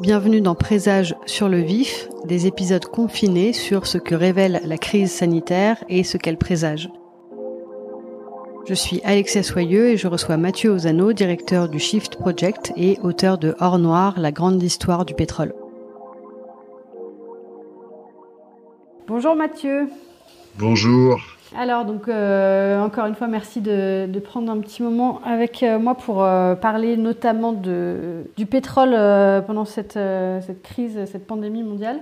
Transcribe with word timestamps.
Bienvenue 0.00 0.40
dans 0.40 0.54
Présage 0.54 1.16
sur 1.26 1.48
le 1.48 1.58
vif, 1.58 2.08
des 2.24 2.46
épisodes 2.46 2.84
confinés 2.86 3.52
sur 3.52 3.86
ce 3.86 3.98
que 3.98 4.14
révèle 4.14 4.60
la 4.64 4.78
crise 4.78 5.10
sanitaire 5.10 5.82
et 5.88 6.04
ce 6.04 6.16
qu'elle 6.16 6.38
présage. 6.38 6.88
Je 8.66 8.74
suis 8.74 9.00
Alexia 9.02 9.42
Soyeux 9.42 9.88
et 9.88 9.96
je 9.96 10.06
reçois 10.06 10.36
Mathieu 10.36 10.70
Ozano, 10.70 11.12
directeur 11.12 11.68
du 11.68 11.78
Shift 11.78 12.16
Project 12.16 12.72
et 12.76 12.98
auteur 13.02 13.38
de 13.38 13.56
Or 13.58 13.78
Noir, 13.78 14.20
la 14.20 14.30
grande 14.30 14.62
histoire 14.62 15.04
du 15.04 15.14
pétrole. 15.14 15.52
Bonjour 19.08 19.34
Mathieu. 19.34 19.88
Bonjour. 20.58 21.18
Alors 21.56 21.86
donc 21.86 22.08
euh, 22.08 22.78
encore 22.80 23.06
une 23.06 23.14
fois 23.14 23.26
merci 23.26 23.60
de, 23.60 24.20
prendre 24.22 24.50
un 24.52 24.60
petit 24.60 24.82
moment 24.82 25.22
avec 25.24 25.62
euh, 25.62 25.78
moi 25.78 25.94
pour 25.94 26.22
euh, 26.22 26.54
parler 26.54 26.96
notamment 26.96 27.52
du 27.52 28.46
pétrole 28.46 28.90
pendant 29.46 29.64
cette, 29.64 29.98
cette, 30.46 30.62
crise, 30.62 30.98
cette 31.10 31.26
pandémie 31.26 31.62
mondiale. 31.62 32.00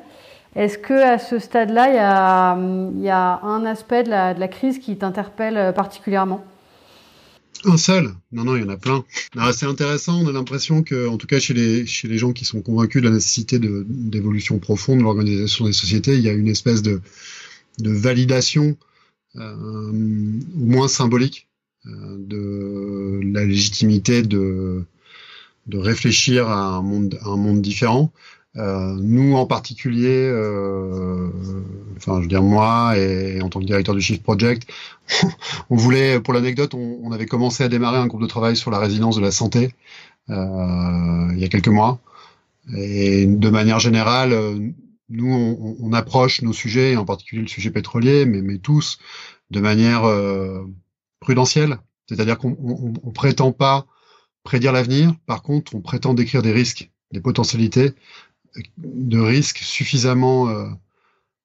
Est-ce 0.56 0.78
que 0.78 0.94
à 0.94 1.18
ce 1.18 1.38
stade-là, 1.38 1.88
il 1.88 3.02
y 3.02 3.06
y 3.06 3.10
a 3.10 3.40
un 3.42 3.64
aspect 3.66 4.02
de 4.02 4.10
la, 4.10 4.32
de 4.32 4.40
la 4.40 4.48
crise 4.48 4.78
qui 4.78 4.96
t'interpelle 4.96 5.74
particulièrement? 5.74 6.42
Un 7.64 7.76
seul? 7.76 8.14
Non, 8.32 8.44
non, 8.44 8.56
il 8.56 8.62
y 8.62 8.64
en 8.64 8.68
a 8.68 8.76
plein. 8.76 9.04
C'est 9.52 9.66
intéressant, 9.66 10.18
on 10.22 10.28
a 10.28 10.32
l'impression 10.32 10.82
que, 10.82 11.08
en 11.08 11.18
tout 11.18 11.26
cas 11.26 11.38
chez 11.38 11.52
les, 11.52 11.86
chez 11.86 12.08
les 12.08 12.16
gens 12.16 12.32
qui 12.32 12.44
sont 12.44 12.62
convaincus 12.62 13.02
de 13.02 13.08
la 13.08 13.14
nécessité 13.14 13.58
d'évolution 13.58 14.58
profonde 14.58 14.98
de 14.98 15.02
l'organisation 15.04 15.66
des 15.66 15.72
sociétés, 15.72 16.14
il 16.14 16.22
y 16.22 16.28
a 16.28 16.32
une 16.32 16.48
espèce 16.48 16.80
de, 16.82 17.00
de 17.78 17.90
validation 17.90 18.76
euh, 19.38 19.90
au 19.90 20.66
moins 20.66 20.88
symbolique 20.88 21.48
euh, 21.86 22.16
de 22.18 23.20
la 23.32 23.44
légitimité 23.44 24.22
de, 24.22 24.84
de 25.66 25.78
réfléchir 25.78 26.48
à 26.48 26.76
un 26.76 26.82
monde, 26.82 27.18
un 27.24 27.36
monde 27.36 27.60
différent. 27.62 28.12
Euh, 28.56 28.96
nous 28.98 29.34
en 29.34 29.44
particulier, 29.44 30.30
enfin 31.96 32.16
je 32.16 32.22
veux 32.22 32.26
dire 32.26 32.42
moi 32.42 32.96
et, 32.96 33.42
en 33.42 33.50
tant 33.50 33.60
que 33.60 33.66
directeur 33.66 33.94
du 33.94 34.00
Shift 34.00 34.22
Project, 34.22 34.66
on 35.70 35.76
voulait, 35.76 36.20
pour 36.20 36.32
l'anecdote, 36.32 36.72
on, 36.72 36.98
on, 37.02 37.12
avait 37.12 37.26
commencé 37.26 37.64
à 37.64 37.68
démarrer 37.68 37.98
un 37.98 38.06
groupe 38.06 38.22
de 38.22 38.26
travail 38.26 38.56
sur 38.56 38.70
la 38.70 38.78
résilience 38.78 39.16
de 39.16 39.20
la 39.20 39.30
santé 39.30 39.74
euh, 40.30 41.28
il 41.32 41.38
y 41.38 41.44
a 41.44 41.48
quelques 41.48 41.68
mois. 41.68 41.98
Et 42.76 43.26
de 43.26 43.48
manière 43.48 43.78
générale, 43.78 44.34
nous, 45.08 45.32
on, 45.32 45.76
on, 45.80 45.92
approche 45.92 46.42
nos 46.42 46.52
sujets, 46.52 46.96
en 46.96 47.04
particulier 47.04 47.42
le 47.42 47.48
sujet 47.48 47.70
pétrolier, 47.70 48.26
mais, 48.26 48.42
mais 48.42 48.58
tous 48.58 48.98
de 49.50 49.60
manière 49.60 50.04
euh, 50.04 50.64
prudentielle. 51.20 51.78
C'est-à-dire 52.08 52.38
qu'on 52.38 52.56
on, 52.58 53.10
prétend 53.10 53.52
pas 53.52 53.86
prédire 54.44 54.72
l'avenir, 54.72 55.14
par 55.26 55.42
contre, 55.42 55.74
on 55.74 55.80
prétend 55.80 56.14
décrire 56.14 56.42
des 56.42 56.52
risques, 56.52 56.90
des 57.12 57.20
potentialités 57.20 57.92
de 58.78 59.18
risques 59.18 59.58
suffisamment 59.58 60.48
euh, 60.48 60.68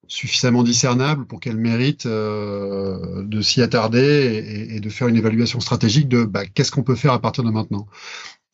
suffisamment 0.06 0.62
discernables 0.62 1.26
pour 1.26 1.40
qu'elles 1.40 1.56
méritent 1.56 2.06
euh, 2.06 3.22
de 3.24 3.40
s'y 3.40 3.62
attarder 3.62 3.98
et, 3.98 4.76
et, 4.76 4.80
de 4.80 4.88
faire 4.88 5.08
une 5.08 5.16
évaluation 5.16 5.58
stratégique 5.60 6.08
de 6.08 6.24
bah, 6.24 6.44
qu'est-ce 6.46 6.70
qu'on 6.70 6.82
peut 6.82 6.96
faire 6.96 7.12
à 7.12 7.20
partir 7.20 7.44
de 7.44 7.50
maintenant. 7.50 7.86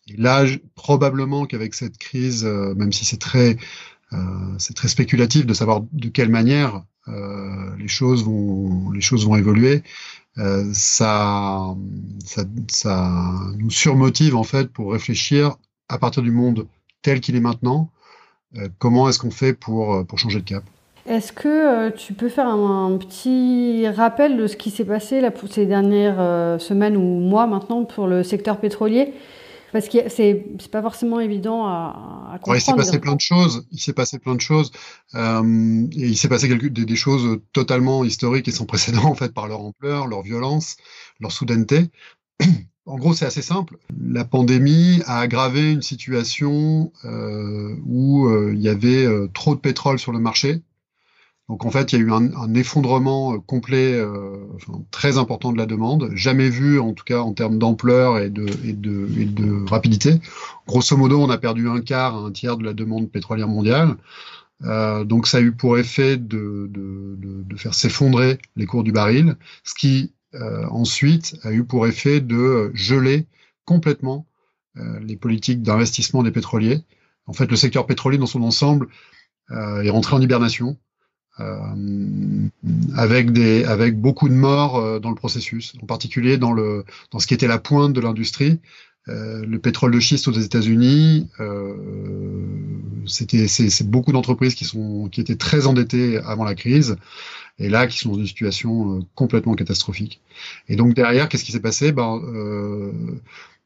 Et 0.09 0.17
là, 0.17 0.45
probablement 0.75 1.47
qu'avec 1.47 1.75
cette 1.75 1.99
crise, 1.99 2.45
euh, 2.45 2.75
même 2.75 2.93
si 2.93 3.05
c'est 3.05 3.19
très 3.19 3.57
euh, 3.57 3.57
c'est 4.59 4.75
très 4.75 4.89
spéculatif 4.89 5.47
de 5.47 5.55
savoir 5.55 5.83
de 5.93 6.09
quelle 6.09 6.31
manière 6.31 6.83
euh, 7.09 7.77
les 7.79 7.89
choses 7.89 8.25
vont 8.25 8.91
les 8.91 9.01
choses 9.01 9.27
vont 9.27 9.37
évoluer. 9.37 9.83
Euh, 10.39 10.65
ça, 10.73 11.75
ça, 12.25 12.43
ça 12.69 13.13
nous 13.59 13.71
surmotive 13.71 14.37
en 14.37 14.45
fait 14.45 14.69
pour 14.69 14.93
réfléchir 14.93 15.57
à 15.89 15.99
partir 15.99 16.23
du 16.23 16.31
monde 16.31 16.67
tel 17.03 17.21
qu'il 17.21 17.37
est 17.37 17.41
maintenant. 17.41 17.91
comment 18.79 19.09
est-ce 19.09 19.19
qu'on 19.19 19.31
fait 19.31 19.53
pour 19.53 20.07
pour 20.07 20.19
changer 20.19 20.41
de 20.41 20.45
cap? 20.45 20.65
Est-ce 21.07 21.33
que 21.33 21.91
tu 21.91 22.13
peux 22.13 22.29
faire 22.29 22.49
un, 22.49 22.99
petit 22.99 23.89
rappel 23.89 24.37
de 24.37 24.47
ce 24.47 24.57
qui 24.57 24.71
s'est 24.71 24.85
passé 24.85 25.23
là, 25.23 25.31
pour 25.31 25.49
ces 25.49 25.65
dernières 25.65 26.61
semaines 26.61 26.97
ou 26.97 27.21
mois 27.21 27.47
maintenant 27.47 27.85
pour 27.85 28.07
le 28.07 28.23
secteur 28.23 28.59
pétrolier? 28.59 29.15
Parce 29.73 29.89
que 29.89 30.09
c'est 30.09 30.45
pas 30.71 30.83
forcément 30.83 31.21
évident 31.21 31.67
à, 31.67 32.31
à 32.33 32.39
comprendre. 32.39 32.49
Ouais, 32.49 32.59
il 32.59 32.61
s'est 32.61 32.75
passé 32.75 32.99
plein 32.99 33.15
de 33.15 33.21
choses. 33.21 33.67
Il 33.71 33.81
s'est 33.81 33.93
passé 33.93 34.19
plein 34.19 34.35
de 34.35 34.41
choses. 34.41 34.71
Euh, 35.15 35.87
et 35.93 36.09
il 36.09 36.17
s'est 36.17 36.29
passé 36.29 36.49
quelque, 36.49 36.67
des, 36.67 36.85
des, 36.85 36.97
choses 36.97 37.41
totalement 37.53 38.05
historiques 38.05 38.49
et 38.49 38.53
sans 38.53 38.67
précédent 38.67 39.05
en 39.05 39.15
fait 39.15 39.33
par 39.33 39.49
leur 39.49 39.61
ampleur, 39.61 40.07
leur 40.07 40.23
violence, 40.23 40.77
leur 41.21 41.33
soudaineté. 41.33 41.91
En 42.87 42.97
gros, 42.97 43.13
c'est 43.13 43.27
assez 43.27 43.43
simple. 43.43 43.77
La 44.01 44.25
pandémie 44.25 45.03
a 45.05 45.21
aggravé 45.21 45.73
une 45.73 45.83
situation 45.83 46.91
euh, 47.05 47.77
où 47.85 48.27
euh, 48.27 48.53
il 48.55 48.63
y 48.63 48.69
avait 48.71 49.07
trop 49.35 49.55
de 49.55 49.61
pétrole 49.61 49.99
sur 49.99 50.11
le 50.11 50.19
marché 50.19 50.63
donc 51.49 51.65
en 51.65 51.71
fait, 51.71 51.93
il 51.93 51.99
y 51.99 52.03
a 52.03 52.05
eu 52.05 52.13
un, 52.13 52.55
effondrement 52.55 53.35
euh, 53.35 53.39
complet, 53.39 53.95
euh, 53.95 54.37
très 54.91 55.17
important 55.17 55.51
de 55.51 55.57
la 55.57 55.65
demande, 55.65 56.11
jamais 56.15 56.51
vu 56.51 56.79
en 56.79 56.93
tout 56.93 57.05
cas 57.05 57.21
en 57.21 57.33
termes 57.33 57.59
d'ampleur 57.59 58.19
et 58.19 58.29
de, 58.29 59.69
rapidité. 59.69 60.21
Grosso 60.67 60.97
modo, 60.97 61.19
on 61.21 61.31
a 61.31 61.39
perdu 61.39 61.69
un 61.69 61.81
quart, 61.81 62.17
un 62.17 62.33
tiers 62.33 62.59
de 62.59 62.65
la 62.65 62.75
demande 62.75 63.11
pétrolière 63.11 63.49
mondiale. 63.49 63.97
Euh, 64.65 65.05
donc 65.05 65.27
ça 65.27 65.39
a 65.39 65.41
eu 65.41 65.53
pour 65.53 65.79
effet 65.79 66.17
de, 66.19 66.71
faire 67.57 67.75
s'effondrer 67.75 68.39
les 68.57 68.67
cours 68.67 68.85
du 68.85 68.93
baril, 68.93 69.37
ce 69.65 69.75
qui 69.75 70.13
ensuite 70.71 71.37
a 71.43 71.53
eu 71.53 71.65
pour 71.65 71.87
effet 71.87 72.21
de 72.21 72.71
geler 72.75 73.27
complètement 73.65 74.27
les 74.77 75.17
politiques 75.17 75.63
d'investissement 75.63 76.23
des 76.23 76.31
pétroliers. 76.31 76.83
En 77.27 77.33
fait, 77.33 77.51
le 77.51 77.57
secteur 77.57 77.87
pétrolier 77.87 78.19
dans 78.19 78.27
son 78.27 78.43
ensemble 78.43 78.89
est 79.51 79.91
rentré 79.91 80.15
en 80.15 80.21
hibernation. 80.21 80.77
Euh, 81.41 82.49
avec 82.97 83.31
des 83.31 83.65
avec 83.65 84.01
beaucoup 84.01 84.29
de 84.29 84.35
morts 84.35 84.77
euh, 84.77 84.99
dans 84.99 85.11
le 85.11 85.15
processus, 85.15 85.75
en 85.81 85.87
particulier 85.87 86.37
dans 86.37 86.53
le 86.53 86.85
dans 87.13 87.21
ce 87.21 87.29
qui 87.29 87.35
était 87.35 87.47
la 87.47 87.59
pointe 87.59 87.93
de 87.93 88.01
l'industrie. 88.01 88.61
Euh, 89.09 89.45
le 89.47 89.59
pétrole 89.59 89.93
de 89.93 90.01
schiste 90.01 90.29
aux 90.29 90.33
États-Unis, 90.33 91.29
c'était 93.07 93.47
c'est 93.49 93.89
beaucoup 93.89 94.13
d'entreprises 94.13 94.55
qui 94.55 94.65
sont 94.65 95.09
qui 95.09 95.21
étaient 95.21 95.37
très 95.37 95.67
endettées 95.67 96.19
avant 96.19 96.45
la 96.45 96.55
crise 96.55 96.97
et 97.59 97.69
là 97.69 97.87
qui 97.87 97.99
sont 97.99 98.11
dans 98.11 98.19
une 98.19 98.27
situation 98.27 99.07
complètement 99.15 99.55
catastrophique. 99.55 100.21
Et 100.69 100.77
donc 100.77 100.95
derrière, 100.95 101.29
qu'est-ce 101.29 101.45
qui 101.45 101.53
s'est 101.53 101.61
passé? 101.61 101.93
Ben 101.93 102.21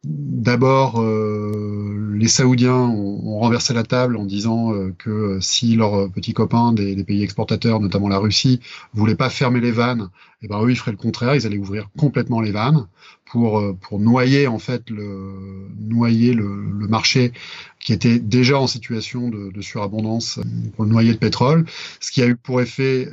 D'abord, 0.05 1.01
euh, 1.01 2.17
les 2.17 2.27
Saoudiens 2.27 2.75
ont, 2.75 3.39
renversé 3.39 3.73
la 3.73 3.85
table 3.85 4.17
en 4.17 4.25
disant 4.25 4.73
euh, 4.73 4.93
que 4.99 5.39
si 5.41 5.77
leurs 5.77 6.11
petits 6.11 6.33
copains 6.33 6.73
des, 6.73 7.05
pays 7.05 7.23
exportateurs, 7.23 7.79
notamment 7.79 8.09
la 8.09 8.19
Russie, 8.19 8.59
voulaient 8.95 9.15
pas 9.15 9.31
fermer 9.31 9.61
les 9.61 9.71
vannes, 9.71 10.11
et 10.43 10.47
eh 10.47 10.49
ben 10.49 10.61
eux 10.65 10.71
ils 10.71 10.77
feraient 10.77 10.91
le 10.91 10.97
contraire, 10.97 11.37
ils 11.37 11.47
allaient 11.47 11.59
ouvrir 11.59 11.89
complètement 11.97 12.41
les 12.41 12.51
vannes 12.51 12.89
pour 13.27 13.61
euh, 13.61 13.77
pour 13.81 14.01
noyer 14.01 14.49
en 14.49 14.59
fait 14.59 14.91
le 14.91 15.69
noyer 15.79 16.35
le, 16.35 16.45
marché 16.89 17.33
qui 17.79 17.93
était 17.93 18.19
déjà 18.19 18.59
en 18.59 18.67
situation 18.67 19.29
de, 19.29 19.61
surabondance 19.61 20.41
pour 20.75 20.85
le 20.85 20.91
noyer 20.91 21.13
de 21.13 21.19
pétrole, 21.19 21.65
ce 22.01 22.11
qui 22.11 22.23
a 22.23 22.27
eu 22.27 22.35
pour 22.35 22.61
effet 22.61 23.09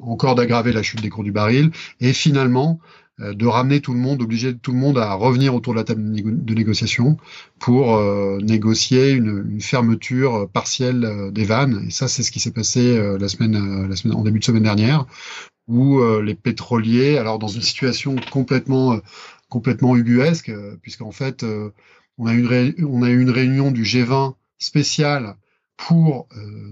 encore 0.00 0.34
d'aggraver 0.34 0.72
la 0.72 0.82
chute 0.82 1.02
des 1.02 1.10
cours 1.10 1.24
du 1.24 1.32
baril. 1.32 1.70
Et 2.00 2.12
finalement 2.12 2.80
euh, 2.80 3.07
de 3.18 3.46
ramener 3.46 3.80
tout 3.80 3.92
le 3.92 3.98
monde, 3.98 4.22
obliger 4.22 4.56
tout 4.56 4.72
le 4.72 4.78
monde 4.78 4.98
à 4.98 5.14
revenir 5.14 5.54
autour 5.54 5.72
de 5.74 5.78
la 5.78 5.84
table 5.84 6.02
de 6.12 6.54
négociation 6.54 7.16
pour 7.58 7.96
euh, 7.96 8.38
négocier 8.40 9.10
une, 9.10 9.60
fermeture 9.60 10.48
partielle 10.50 11.04
euh, 11.04 11.30
des 11.30 11.44
vannes. 11.44 11.84
Et 11.88 11.90
ça, 11.90 12.06
c'est 12.06 12.22
ce 12.22 12.30
qui 12.30 12.38
s'est 12.38 12.52
passé 12.52 12.96
la 13.18 13.28
semaine, 13.28 13.56
en 14.12 14.22
début 14.22 14.38
de 14.38 14.44
semaine 14.44 14.62
dernière, 14.62 15.06
où 15.66 16.00
les 16.20 16.34
pétroliers, 16.34 17.18
alors 17.18 17.38
dans 17.38 17.48
une 17.48 17.62
situation 17.62 18.16
complètement, 18.30 18.98
complètement 19.48 19.96
ubuesque, 19.96 20.50
puisqu'en 20.80 21.10
fait, 21.10 21.44
on 22.16 22.26
a 22.26 22.32
une 22.32 22.74
on 22.86 23.02
a 23.02 23.10
eu 23.10 23.20
une 23.20 23.30
réunion 23.30 23.70
du 23.70 23.82
G20 23.82 24.34
spéciale 24.58 25.36
pour 25.76 26.26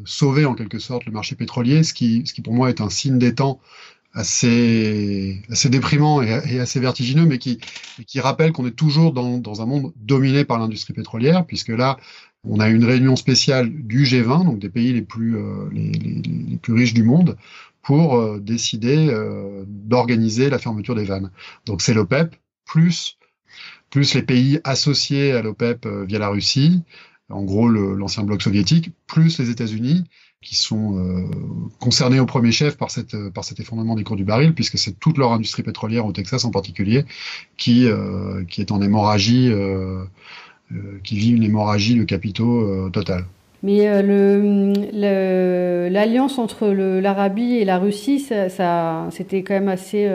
sauver 0.07 0.47
en 0.47 0.55
quelque 0.55 0.79
sorte 0.79 1.05
le 1.05 1.13
marché 1.13 1.37
pétrolier, 1.37 1.83
ce 1.83 1.93
qui, 1.93 2.23
ce 2.25 2.33
qui 2.33 2.41
pour 2.41 2.55
moi 2.55 2.71
est 2.71 2.81
un 2.81 2.89
signe 2.89 3.19
des 3.19 3.35
temps 3.35 3.61
assez, 4.17 5.43
assez 5.51 5.69
déprimant 5.69 6.23
et, 6.23 6.59
assez 6.59 6.81
vertigineux, 6.81 7.27
mais 7.27 7.39
qui, 7.39 7.61
qui 8.07 8.19
rappelle 8.19 8.51
qu'on 8.53 8.67
est 8.67 8.75
toujours 8.75 9.13
dans, 9.13 9.37
dans, 9.39 9.61
un 9.61 9.67
monde 9.67 9.93
dominé 9.97 10.45
par 10.45 10.59
l'industrie 10.59 10.95
pétrolière, 10.95 11.45
puisque 11.45 11.69
là, 11.69 11.99
on 12.43 12.59
a 12.59 12.69
une 12.69 12.85
réunion 12.85 13.15
spéciale 13.15 13.71
du 13.71 14.05
G20, 14.05 14.47
donc 14.47 14.59
des 14.59 14.71
pays 14.71 14.95
les 14.95 15.03
plus, 15.03 15.37
euh, 15.37 15.69
les, 15.71 16.57
plus 16.57 16.73
riches 16.73 16.95
du 16.95 17.03
monde, 17.03 17.37
pour 17.83 18.17
euh, 18.17 18.41
décider 18.41 19.09
euh, 19.11 19.65
d'organiser 19.67 20.49
la 20.49 20.59
fermeture 20.59 20.95
des 20.95 21.05
vannes. 21.05 21.31
Donc 21.67 21.83
c'est 21.83 21.93
l'OPEP, 21.93 22.35
plus, 22.65 23.19
plus 23.91 24.15
les 24.15 24.23
pays 24.23 24.61
associés 24.65 25.33
à 25.33 25.43
l'OPEP 25.43 25.87
via 26.09 26.19
la 26.19 26.29
Russie, 26.29 26.83
en 27.29 27.43
gros 27.43 27.69
l'ancien 27.69 28.23
bloc 28.23 28.41
soviétique, 28.41 28.93
plus 29.07 29.39
les 29.39 29.51
États-Unis, 29.51 30.05
qui 30.41 30.55
sont 30.55 31.29
concernés 31.87 32.19
au 32.19 32.27
premier 32.27 32.51
chef 32.51 32.77
par, 32.77 32.91
cette, 32.91 33.17
par 33.33 33.45
cet 33.45 33.61
effondrement 33.61 33.95
des 33.95 34.03
cours 34.03 34.17
du 34.17 34.25
baril, 34.25 34.55
puisque 34.55 34.77
c'est 34.77 34.99
toute 34.99 35.19
leur 35.19 35.31
industrie 35.31 35.63
pétrolière 35.63 36.05
au 36.05 36.11
Texas 36.11 36.45
en 36.45 36.51
particulier 36.51 37.05
qui, 37.57 37.87
euh, 37.87 38.43
qui 38.51 38.61
est 38.61 38.73
en 38.73 38.83
hémorragie, 38.83 39.53
euh, 39.53 40.03
qui 41.05 41.17
vit 41.17 41.31
une 41.31 41.45
hémorragie 41.45 41.95
de 41.95 42.03
capitaux 42.03 42.91
totale. 42.91 43.25
Mais 43.63 44.03
l'alliance 45.89 46.41
entre 46.41 46.67
l'Arabie 46.67 47.55
et 47.55 47.65
la 47.65 47.79
Russie, 47.79 48.19
ça 48.19 49.07
c'était 49.13 49.45
quand 49.45 49.55
même 49.55 49.69
assez, 49.69 50.11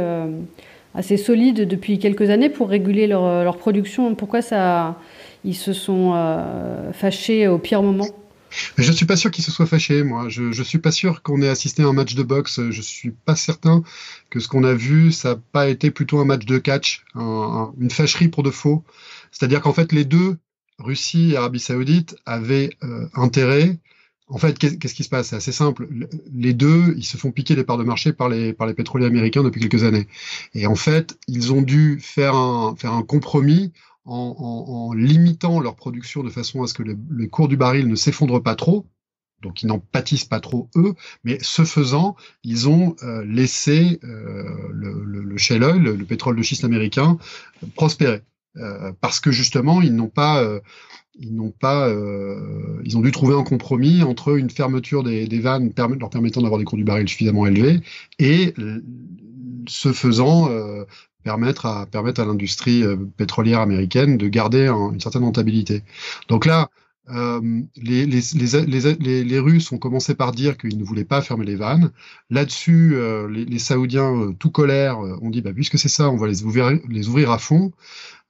assez 0.94 1.16
solide 1.16 1.66
depuis 1.66 2.00
quelques 2.00 2.30
années 2.30 2.50
pour 2.50 2.68
réguler 2.68 3.08
leur, 3.08 3.46
leur 3.46 3.56
production. 3.56 4.14
Pourquoi 4.14 4.42
ça, 4.42 4.98
ils 5.46 5.56
se 5.56 5.72
sont 5.72 6.14
fâchés 6.92 7.48
au 7.48 7.60
pire 7.60 7.82
moment? 7.82 8.08
Je 8.78 8.92
suis 8.92 9.06
pas 9.06 9.16
sûr 9.16 9.32
qu'il 9.32 9.44
se 9.44 9.52
soit 9.52 9.66
fâché, 9.66 10.04
moi. 10.04 10.30
Je 10.30 10.44
ne 10.44 10.64
suis 10.64 10.80
pas 10.80 10.92
sûr 10.92 11.22
qu'on 11.24 11.42
ait 11.42 11.50
assisté 11.50 11.84
à 11.84 11.88
un 11.88 11.94
match 11.94 12.16
de 12.16 12.24
boxe. 12.24 12.62
Je 12.70 12.82
suis 12.82 13.12
pas 13.12 13.36
certain 13.36 13.84
que 14.30 14.40
ce 14.40 14.48
qu'on 14.48 14.64
a 14.64 14.74
vu, 14.74 15.12
ça 15.12 15.36
n'a 15.36 15.42
pas 15.52 15.70
été 15.70 15.92
plutôt 15.92 16.20
un 16.20 16.26
match 16.26 16.46
de 16.46 16.58
catch, 16.58 17.04
une 17.16 17.90
fâcherie 17.90 18.28
pour 18.28 18.44
de 18.44 18.52
faux. 18.52 18.84
C'est-à-dire 19.32 19.62
qu'en 19.62 19.74
fait, 19.74 19.92
les 19.92 20.06
deux, 20.06 20.38
Russie 20.80 21.32
et 21.32 21.38
Arabie 21.38 21.60
Saoudite, 21.60 22.16
avaient 22.26 22.72
euh, 22.84 23.08
intérêt. 23.14 23.78
En 24.28 24.38
fait, 24.38 24.58
qu'est-ce 24.58 24.94
qui 24.94 25.04
se 25.04 25.10
passe? 25.10 25.30
C'est 25.30 25.36
assez 25.36 25.52
simple. 25.52 25.88
Les 26.34 26.54
deux, 26.54 26.94
ils 26.98 27.04
se 27.04 27.18
font 27.18 27.32
piquer 27.32 27.56
les 27.56 27.66
parts 27.66 27.78
de 27.78 27.84
marché 27.84 28.14
par 28.14 28.30
les, 28.30 28.54
par 28.54 28.66
les 28.66 28.74
pétroliers 28.74 29.06
américains 29.06 29.44
depuis 29.44 29.60
quelques 29.60 29.84
années. 29.84 30.08
Et 30.54 30.68
en 30.68 30.76
fait, 30.76 31.18
ils 31.28 31.52
ont 31.52 31.62
dû 31.62 32.00
faire 32.02 32.36
un, 32.36 32.76
faire 32.78 32.94
un 32.94 33.04
compromis 33.04 33.74
en, 34.06 34.94
limitant 34.94 35.60
leur 35.60 35.76
production 35.76 36.24
de 36.24 36.30
façon 36.30 36.64
à 36.64 36.68
ce 36.68 36.74
que 36.74 36.84
les 36.84 37.30
cours 37.30 37.48
du 37.48 37.58
baril 37.58 37.88
ne 37.88 37.96
s'effondrent 37.96 38.42
pas 38.42 38.56
trop, 38.56 38.88
donc 39.42 39.64
ils 39.64 39.68
n'en 39.68 39.80
pâtissent 39.80 40.26
pas 40.26 40.40
trop 40.40 40.70
eux, 40.76 40.94
mais 41.24 41.38
ce 41.42 41.64
faisant, 41.64 42.16
ils 42.44 42.70
ont 42.70 42.96
euh, 43.04 43.24
laissé 43.26 44.00
euh, 44.04 44.44
le, 44.72 45.04
le, 45.04 45.38
shale 45.38 45.64
oil, 45.64 45.82
le, 45.82 46.06
pétrole 46.06 46.36
de 46.36 46.42
schiste 46.42 46.64
américain, 46.64 47.18
prospérer, 47.76 48.22
euh, 48.58 48.92
parce 49.02 49.20
que 49.20 49.32
justement 49.32 49.82
ils 49.82 49.96
n'ont 49.96 50.10
pas 50.10 50.44
ils 51.20 51.36
n'ont 51.36 51.52
pas, 51.52 51.90
ils 52.86 52.98
ont 52.98 53.02
dû 53.02 53.12
trouver 53.12 53.36
un 53.36 53.44
compromis 53.44 54.02
entre 54.02 54.38
une 54.38 54.50
fermeture 54.50 55.04
des, 55.04 55.28
des 55.28 55.40
vannes 55.40 55.72
leur 56.00 56.10
permettant 56.10 56.42
d'avoir 56.42 56.58
des 56.58 56.66
cours 56.66 56.78
du 56.78 56.86
baril 56.86 57.08
suffisamment 57.08 57.46
élevés 57.46 57.82
et 58.18 58.54
ce 59.68 59.92
faisant 59.92 60.50
permettre 61.24 61.66
à 61.66 61.86
permettre 61.86 62.22
à 62.22 62.26
l'industrie 62.26 62.84
euh, 62.84 62.98
pétrolière 63.18 63.60
américaine 63.62 64.18
de 64.18 64.28
garder 64.28 64.68
une 64.68 65.00
certaine 65.00 65.24
rentabilité. 65.24 65.84
Donc 66.28 66.46
là, 66.46 66.70
euh, 67.10 67.62
les, 67.76 68.06
les, 68.06 68.22
les, 69.00 69.24
les, 69.24 69.40
Russes 69.40 69.72
ont 69.72 69.78
commencé 69.78 70.16
par 70.16 70.32
dire 70.32 70.58
qu'ils 70.58 70.78
ne 70.78 70.84
voulaient 70.84 71.04
pas 71.04 71.22
fermer 71.22 71.46
les 71.46 71.56
vannes. 71.56 71.92
Là-dessus, 72.30 72.94
euh, 72.96 73.28
les, 73.28 73.60
Saoudiens, 73.60 74.16
euh, 74.16 74.34
tout 74.34 74.52
colère, 74.52 75.00
ont 75.00 75.30
dit 75.30 75.42
bah, 75.42 75.52
puisque 75.54 75.78
c'est 75.80 75.90
ça, 75.90 76.10
on 76.10 76.16
va 76.16 76.28
les 76.28 76.44
ouvrir, 76.44 76.80
les 76.88 77.08
ouvrir 77.08 77.32
à 77.32 77.40
fond. 77.40 77.72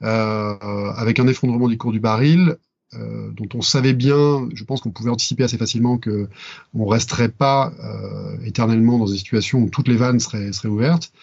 avec 0.01 1.19
un 1.19 1.27
effondrement 1.27 1.67
du 1.67 1.77
cours 1.77 1.91
du 1.91 1.99
baril, 1.99 2.57
euh, 2.93 3.31
dont 3.31 3.47
on 3.53 3.61
savait 3.61 3.93
bien, 3.93 4.49
je 4.53 4.63
pense 4.63 4.81
qu'on 4.81 4.91
pouvait 4.91 5.09
anticiper 5.09 5.43
assez 5.43 5.57
facilement 5.57 5.97
que 5.97 6.27
on 6.73 6.85
resterait 6.85 7.29
pas 7.29 7.71
euh, 7.79 8.37
éternellement 8.45 8.97
dans 8.97 9.07
une 9.07 9.17
situation 9.17 9.59
où 9.59 9.69
toutes 9.69 9.87
les 9.87 9.95
vannes 9.95 10.19
seraient, 10.19 10.51
seraient 10.51 10.67
ouvertes, 10.67 11.13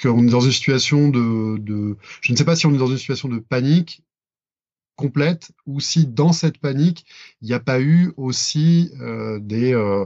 qu'on 0.00 0.26
est 0.26 0.30
dans 0.30 0.40
une 0.40 0.52
situation 0.52 1.08
de, 1.08 1.58
de, 1.58 1.96
je 2.20 2.32
ne 2.32 2.36
sais 2.36 2.44
pas 2.44 2.54
si 2.54 2.66
on 2.66 2.74
est 2.74 2.78
dans 2.78 2.86
une 2.86 2.98
situation 2.98 3.28
de 3.28 3.38
panique 3.38 4.02
complète 4.96 5.50
ou 5.66 5.80
si 5.80 6.06
dans 6.06 6.32
cette 6.32 6.58
panique 6.58 7.06
il 7.42 7.48
n'y 7.48 7.54
a 7.54 7.60
pas 7.60 7.80
eu 7.80 8.12
aussi 8.16 8.90
euh, 9.00 9.38
des 9.40 9.74
euh, 9.74 10.04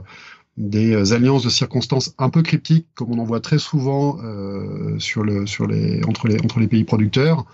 des 0.57 1.13
alliances 1.13 1.43
de 1.43 1.49
circonstances 1.49 2.13
un 2.17 2.29
peu 2.29 2.41
cryptiques, 2.41 2.87
comme 2.93 3.11
on 3.11 3.19
en 3.19 3.23
voit 3.23 3.39
très 3.39 3.57
souvent 3.57 4.19
euh, 4.21 4.99
sur 4.99 5.23
le, 5.23 5.47
sur 5.47 5.65
les, 5.65 6.03
entre, 6.03 6.27
les, 6.27 6.39
entre 6.43 6.59
les 6.59 6.67
pays 6.67 6.83
producteurs, 6.83 7.45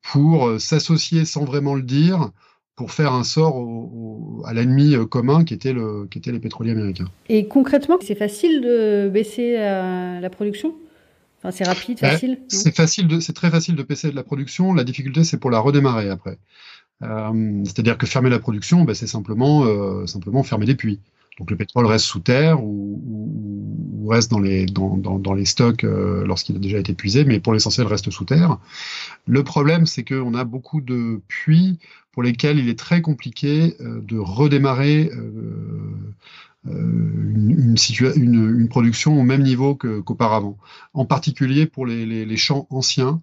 pour 0.00 0.60
s'associer 0.60 1.24
sans 1.24 1.44
vraiment 1.44 1.74
le 1.74 1.82
dire 1.82 2.30
pour 2.76 2.92
faire 2.92 3.12
un 3.12 3.24
sort 3.24 3.56
à 4.44 4.52
l'ennemi 4.52 4.94
euh, 4.94 5.06
commun 5.06 5.44
qui 5.44 5.54
était, 5.54 5.72
le, 5.72 6.06
qui 6.10 6.18
était 6.18 6.30
les 6.30 6.38
pétroliers 6.38 6.72
américains. 6.72 7.08
Et 7.28 7.46
concrètement, 7.46 7.96
c'est 8.02 8.14
facile 8.14 8.60
de 8.60 9.08
baisser 9.08 9.54
la, 9.56 10.30
production? 10.30 10.74
Enfin, 11.38 11.50
C'est 11.50 11.64
rapide, 11.64 11.98
facile 11.98 12.38
C'est 12.48 12.74
facile, 12.74 13.08
c'est 13.20 13.32
très 13.32 13.50
facile 13.50 13.76
de 13.76 13.82
baisser 13.82 14.10
de 14.10 14.16
la 14.16 14.22
production. 14.22 14.74
La 14.74 14.84
difficulté, 14.84 15.24
c'est 15.24 15.38
pour 15.38 15.50
la 15.50 15.58
redémarrer 15.58 16.10
après. 16.10 16.38
Euh, 17.02 17.62
c'est-à-dire 17.64 17.98
que 17.98 18.06
fermer 18.06 18.30
la 18.30 18.38
production, 18.38 18.84
ben, 18.84 18.94
c'est 18.94 19.06
simplement, 19.06 19.64
euh, 19.64 20.06
simplement 20.06 20.42
fermer 20.42 20.66
des 20.66 20.74
puits. 20.74 21.00
Donc 21.38 21.50
le 21.50 21.56
pétrole 21.56 21.86
reste 21.86 22.06
sous 22.06 22.20
terre 22.20 22.62
ou, 22.62 23.02
reste 24.08 24.30
dans 24.30 24.38
les, 24.38 24.66
stocks 25.44 25.82
euh, 25.82 26.24
lorsqu'il 26.24 26.54
a 26.54 26.60
déjà 26.60 26.78
été 26.78 26.94
puisé, 26.94 27.24
mais 27.24 27.40
pour 27.40 27.52
l'essentiel 27.52 27.88
reste 27.88 28.10
sous 28.10 28.24
terre. 28.24 28.58
Le 29.26 29.42
problème, 29.42 29.84
c'est 29.84 30.04
qu'on 30.04 30.34
a 30.34 30.44
beaucoup 30.44 30.80
de 30.80 31.20
puits 31.26 31.80
pour 32.12 32.22
lesquels 32.22 32.58
il 32.58 32.68
est 32.68 32.78
très 32.78 33.02
compliqué 33.02 33.74
euh, 33.80 34.00
de 34.02 34.16
redémarrer 34.16 35.10
euh, 35.12 35.90
une, 36.68 38.68
production 38.68 39.18
au 39.18 39.22
même 39.22 39.42
niveau 39.42 39.74
qu'auparavant. 39.74 40.56
en 40.94 41.04
particulier 41.04 41.66
pour 41.66 41.86
les 41.86 42.36
champs 42.36 42.66
anciens. 42.70 43.20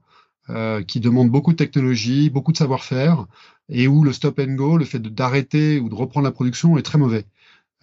qui 0.88 1.00
demandent 1.00 1.32
beaucoup 1.32 1.52
de 1.52 1.58
technologie, 1.58 2.30
beaucoup 2.30 2.52
de 2.52 2.58
savoir-faire, 2.58 3.26
et 3.70 3.88
où 3.88 4.04
le 4.04 4.14
stop 4.14 4.40
and 4.40 4.56
go, 4.56 4.78
le 4.78 4.86
fait 4.86 5.02
d'arrêter 5.02 5.80
ou 5.80 5.90
de 5.90 5.96
reprendre 5.96 6.26
la 6.26 6.32
production 6.32 6.78
est 6.78 6.84
très 6.84 6.98
mauvais. 6.98 7.26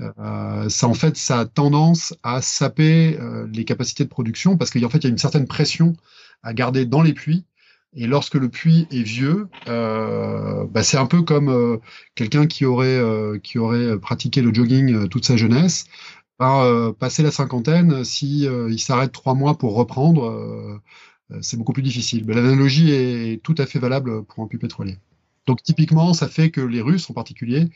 Euh, 0.01 0.69
ça 0.69 0.89
en 0.89 0.95
fait 0.95 1.17
ça 1.17 1.41
a 1.41 1.45
tendance 1.47 2.15
à 2.23 2.41
saper 2.41 3.19
euh, 3.21 3.47
les 3.53 3.65
capacités 3.65 4.05
de 4.05 4.09
production 4.09 4.57
parce 4.57 4.71
qu'en 4.71 4.89
fait 4.89 4.99
il 4.99 5.05
y 5.05 5.07
a 5.07 5.11
une 5.11 5.19
certaine 5.19 5.47
pression 5.47 5.95
à 6.43 6.55
garder 6.55 6.87
dans 6.87 7.03
les 7.03 7.13
puits 7.13 7.45
et 7.95 8.07
lorsque 8.07 8.37
le 8.37 8.49
puits 8.49 8.87
est 8.93 9.03
vieux, 9.03 9.49
euh, 9.67 10.65
bah, 10.71 10.85
c'est 10.85 10.97
un 10.97 11.07
peu 11.07 11.23
comme 11.23 11.49
euh, 11.49 11.79
quelqu'un 12.15 12.47
qui 12.47 12.65
aurait 12.65 13.01
qui 13.43 13.59
aurait 13.59 13.99
pratiqué 13.99 14.43
le 14.43 14.55
jogging 14.55 15.09
toute 15.09 15.25
sa 15.25 15.37
jeunesse. 15.37 15.87
Ben, 16.39 16.95
passer 16.99 17.23
la 17.23 17.31
cinquantaine, 17.31 18.05
si 18.05 18.47
il 18.47 18.79
s'arrête 18.81 19.13
trois 19.13 19.35
mois 19.35 19.59
pour 19.59 19.75
reprendre, 19.75 20.81
c'est 21.43 21.59
beaucoup 21.59 21.75
plus 21.75 21.83
difficile. 21.83 22.25
Mais 22.27 22.35
l'analogie 22.35 22.93
est 22.93 23.43
tout 23.43 23.55
à 23.59 23.67
fait 23.67 23.79
valable 23.79 24.25
pour 24.25 24.45
un 24.45 24.47
puits 24.47 24.59
pétrolier. 24.59 24.97
Donc 25.47 25.63
typiquement, 25.63 26.15
ça 26.15 26.29
fait 26.29 26.51
que 26.51 26.61
les 26.61 26.81
Russes 26.81 27.11
en 27.11 27.15
particulier 27.15 27.69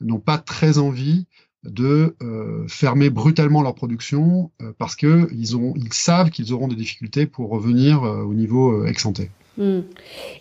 n'ont 0.00 0.18
pas 0.18 0.36
très 0.36 0.78
envie 0.78 1.26
de 1.64 2.16
euh, 2.22 2.66
fermer 2.68 3.10
brutalement 3.10 3.62
leur 3.62 3.74
production 3.74 4.50
euh, 4.62 4.72
parce 4.78 4.96
que 4.96 5.28
ils 5.32 5.56
ont 5.56 5.74
ils 5.76 5.92
savent 5.92 6.30
qu'ils 6.30 6.52
auront 6.52 6.68
des 6.68 6.76
difficultés 6.76 7.26
pour 7.26 7.50
revenir 7.50 8.02
euh, 8.02 8.22
au 8.22 8.34
niveau 8.34 8.84
ex 8.86 9.04
ante. 9.04 9.20
Hmm. 9.58 9.80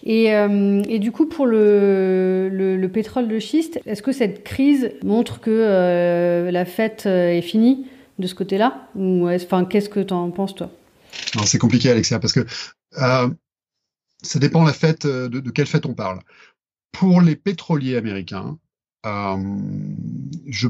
Et, 0.03 0.27
et, 0.27 0.99
du 0.99 1.11
coup, 1.11 1.25
pour 1.25 1.45
le, 1.45 2.47
le, 2.49 2.87
pétrole 2.87 3.27
de 3.27 3.39
schiste, 3.39 3.81
est-ce 3.85 4.01
que 4.01 4.13
cette 4.13 4.45
crise 4.45 4.91
montre 5.03 5.41
que 5.41 6.47
la 6.49 6.63
fête 6.63 7.05
est 7.05 7.41
finie 7.41 7.87
de 8.19 8.27
ce 8.27 8.35
côté-là? 8.35 8.87
Ou 8.95 9.27
enfin, 9.27 9.65
qu'est-ce 9.65 9.89
que 9.89 9.99
tu 9.99 10.13
en 10.13 10.29
penses, 10.29 10.55
toi? 10.55 10.71
C'est 11.43 11.57
compliqué, 11.57 11.89
Alexia, 11.89 12.19
parce 12.19 12.31
que 12.31 12.45
ça 12.93 14.39
dépend 14.39 14.63
la 14.63 14.73
fête, 14.73 15.05
de, 15.05 15.27
de, 15.27 15.51
quelle 15.51 15.67
fête 15.67 15.85
on 15.85 15.95
parle. 15.95 16.19
Pour 16.93 17.19
les 17.19 17.35
pétroliers 17.35 17.97
américains, 17.97 18.57
je 19.03 20.69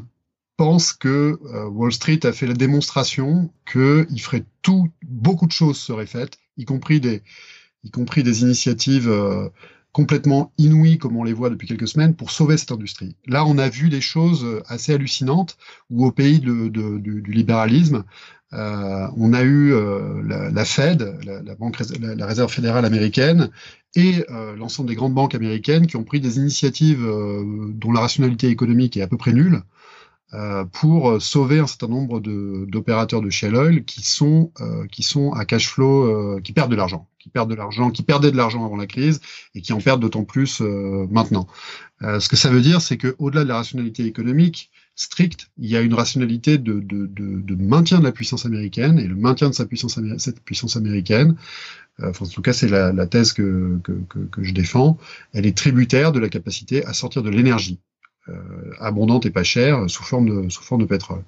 pense 0.60 0.92
que 0.92 1.40
euh, 1.54 1.70
Wall 1.70 1.94
Street 1.94 2.20
a 2.24 2.34
fait 2.34 2.46
la 2.46 2.54
démonstration 2.54 3.50
qu'il 3.72 4.22
ferait 4.22 4.44
tout, 4.62 4.90
beaucoup 5.04 5.48
de 5.48 5.54
choses 5.54 5.78
seraient 5.78 6.06
faites, 6.06 6.38
y 6.58 6.66
compris 6.66 7.00
des, 7.00 7.24
y 7.86 7.92
compris 7.92 8.24
des 8.24 8.42
initiatives 8.42 9.08
euh, 9.10 9.48
complètement 9.94 10.52
inouïes 10.58 10.98
comme 10.98 11.16
on 11.16 11.24
les 11.24 11.32
voit 11.32 11.50
depuis 11.50 11.66
quelques 11.66 11.88
semaines 11.88 12.14
pour 12.14 12.32
sauver 12.32 12.58
cette 12.58 12.74
industrie. 12.74 13.16
Là, 13.26 13.46
on 13.46 13.58
a 13.58 13.70
vu 13.70 13.88
des 13.88 14.02
choses 14.02 14.46
assez 14.68 14.94
hallucinantes 14.94 15.56
où 15.90 16.06
au 16.06 16.12
pays 16.12 16.40
du, 16.40 17.24
libéralisme, 17.26 18.04
euh, 18.52 19.08
on 19.16 19.32
a 19.32 19.44
eu 19.44 19.72
euh, 19.72 20.22
la, 20.52 20.66
Fed, 20.66 21.20
la, 21.24 21.56
banque, 21.56 21.78
la, 22.02 22.26
Réserve 22.26 22.52
fédérale 22.52 22.84
américaine, 22.84 23.50
et 23.96 24.26
euh, 24.30 24.58
l'ensemble 24.58 24.90
des 24.90 24.96
grandes 24.96 25.14
banques 25.14 25.36
américaines 25.36 25.88
qui 25.88 25.96
ont 25.96 26.04
pris 26.04 26.20
des 26.20 26.38
initiatives 26.38 27.08
dont 27.76 27.94
la 27.94 28.02
rationalité 28.02 28.50
économique 28.50 28.98
est 28.98 29.02
à 29.02 29.08
peu 29.08 29.18
près 29.18 29.32
nulle, 29.32 29.56
euh, 29.56 29.79
pour 30.72 31.22
sauver 31.22 31.60
un 31.60 31.68
certain 31.68 31.88
nombre 31.88 32.20
d'opérateurs 32.20 33.22
de, 33.22 33.30
shale 33.30 33.56
oil 33.56 33.84
qui 33.84 34.04
sont 34.04 34.52
euh, 34.62 34.86
qui 34.88 35.02
sont 35.02 35.32
à 35.34 35.46
cash 35.46 35.70
flow, 35.70 36.04
euh, 36.04 36.42
qui 36.42 36.54
perdent 36.54 36.72
de 36.72 36.76
l'argent, 36.76 37.08
qui 37.18 37.30
perdent 37.30 37.50
de 37.50 37.56
l'argent, 37.56 37.90
qui 37.90 38.04
perdaient 38.04 38.32
de 38.32 38.38
l'argent 38.38 38.64
avant 38.64 38.78
la 38.78 38.86
crise 38.86 39.22
et 39.56 39.62
qui 39.62 39.74
en 39.74 39.80
perdent 39.80 40.02
d'autant 40.02 40.24
plus 40.24 40.62
maintenant. 40.62 41.48
ce 42.02 42.28
que 42.30 42.36
ça 42.36 42.50
veut 42.50 42.62
dire, 42.62 42.82
c'est 42.82 42.98
que 42.98 43.16
au-delà 43.18 43.44
de 43.44 43.50
la 43.50 43.56
rationalité 43.56 44.06
économique 44.06 44.72
stricte, 44.96 45.50
il 45.58 45.70
y 45.70 45.78
a 45.78 45.82
une 45.82 45.94
rationalité 45.94 46.58
de, 46.58 46.74
de, 46.74 47.06
de, 47.08 47.42
de, 47.42 47.56
maintien 47.56 48.00
de 48.00 48.04
la 48.04 48.12
puissance 48.12 48.46
américaine 48.46 49.00
et 49.00 49.08
le 49.08 49.16
maintien 49.16 49.50
de 49.50 49.56
sa 49.56 49.66
puissance 49.66 50.00
cette 50.18 50.42
puissance 50.42 50.76
américaine. 50.76 51.36
Enfin, 52.04 52.26
en 52.26 52.30
tout 52.30 52.42
cas, 52.42 52.54
c'est 52.54 52.68
la, 52.68 52.94
la, 52.94 53.08
thèse 53.08 53.34
que, 53.34 53.80
que, 53.84 54.20
que 54.20 54.44
je 54.44 54.54
défends. 54.54 54.98
Elle 55.34 55.46
est 55.46 55.58
tributaire 55.58 56.12
de 56.12 56.20
la 56.20 56.30
capacité 56.30 56.86
à 56.86 56.94
sortir 56.94 57.24
de 57.24 57.30
l'énergie 57.30 57.80
abondante 58.80 59.26
et 59.26 59.32
pas 59.32 59.44
chère 59.44 59.90
sous 59.90 60.04
forme 60.04 60.44
de, 60.44 60.50
sous 60.50 60.62
forme 60.62 60.82
de 60.82 60.88
pétrole. 60.88 61.24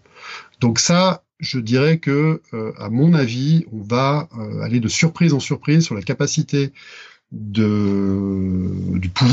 Donc 0.59 0.77
ça, 0.77 1.23
je 1.39 1.59
dirais 1.59 1.97
que, 1.97 2.41
à 2.77 2.89
mon 2.89 3.13
avis, 3.13 3.65
on 3.71 3.81
va 3.81 4.29
aller 4.61 4.79
de 4.79 4.87
surprise 4.87 5.33
en 5.33 5.39
surprise 5.39 5.83
sur 5.83 5.95
la 5.95 6.03
capacité 6.03 6.71
de, 7.31 8.69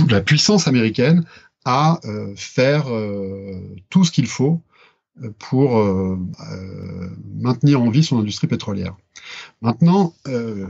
la 0.09 0.23
puissance 0.23 0.67
américaine 0.67 1.25
à 1.67 2.01
faire 2.37 2.87
tout 3.91 4.05
ce 4.05 4.11
qu'il 4.13 4.27
faut 4.27 4.63
pour 5.39 5.79
euh, 5.79 6.19
euh, 6.53 7.09
maintenir 7.35 7.81
en 7.81 7.91
vie 7.91 8.05
son 8.05 8.19
industrie 8.19 8.47
pétrolière. 8.47 8.97
Maintenant, 9.63 10.15
euh, 10.27 10.67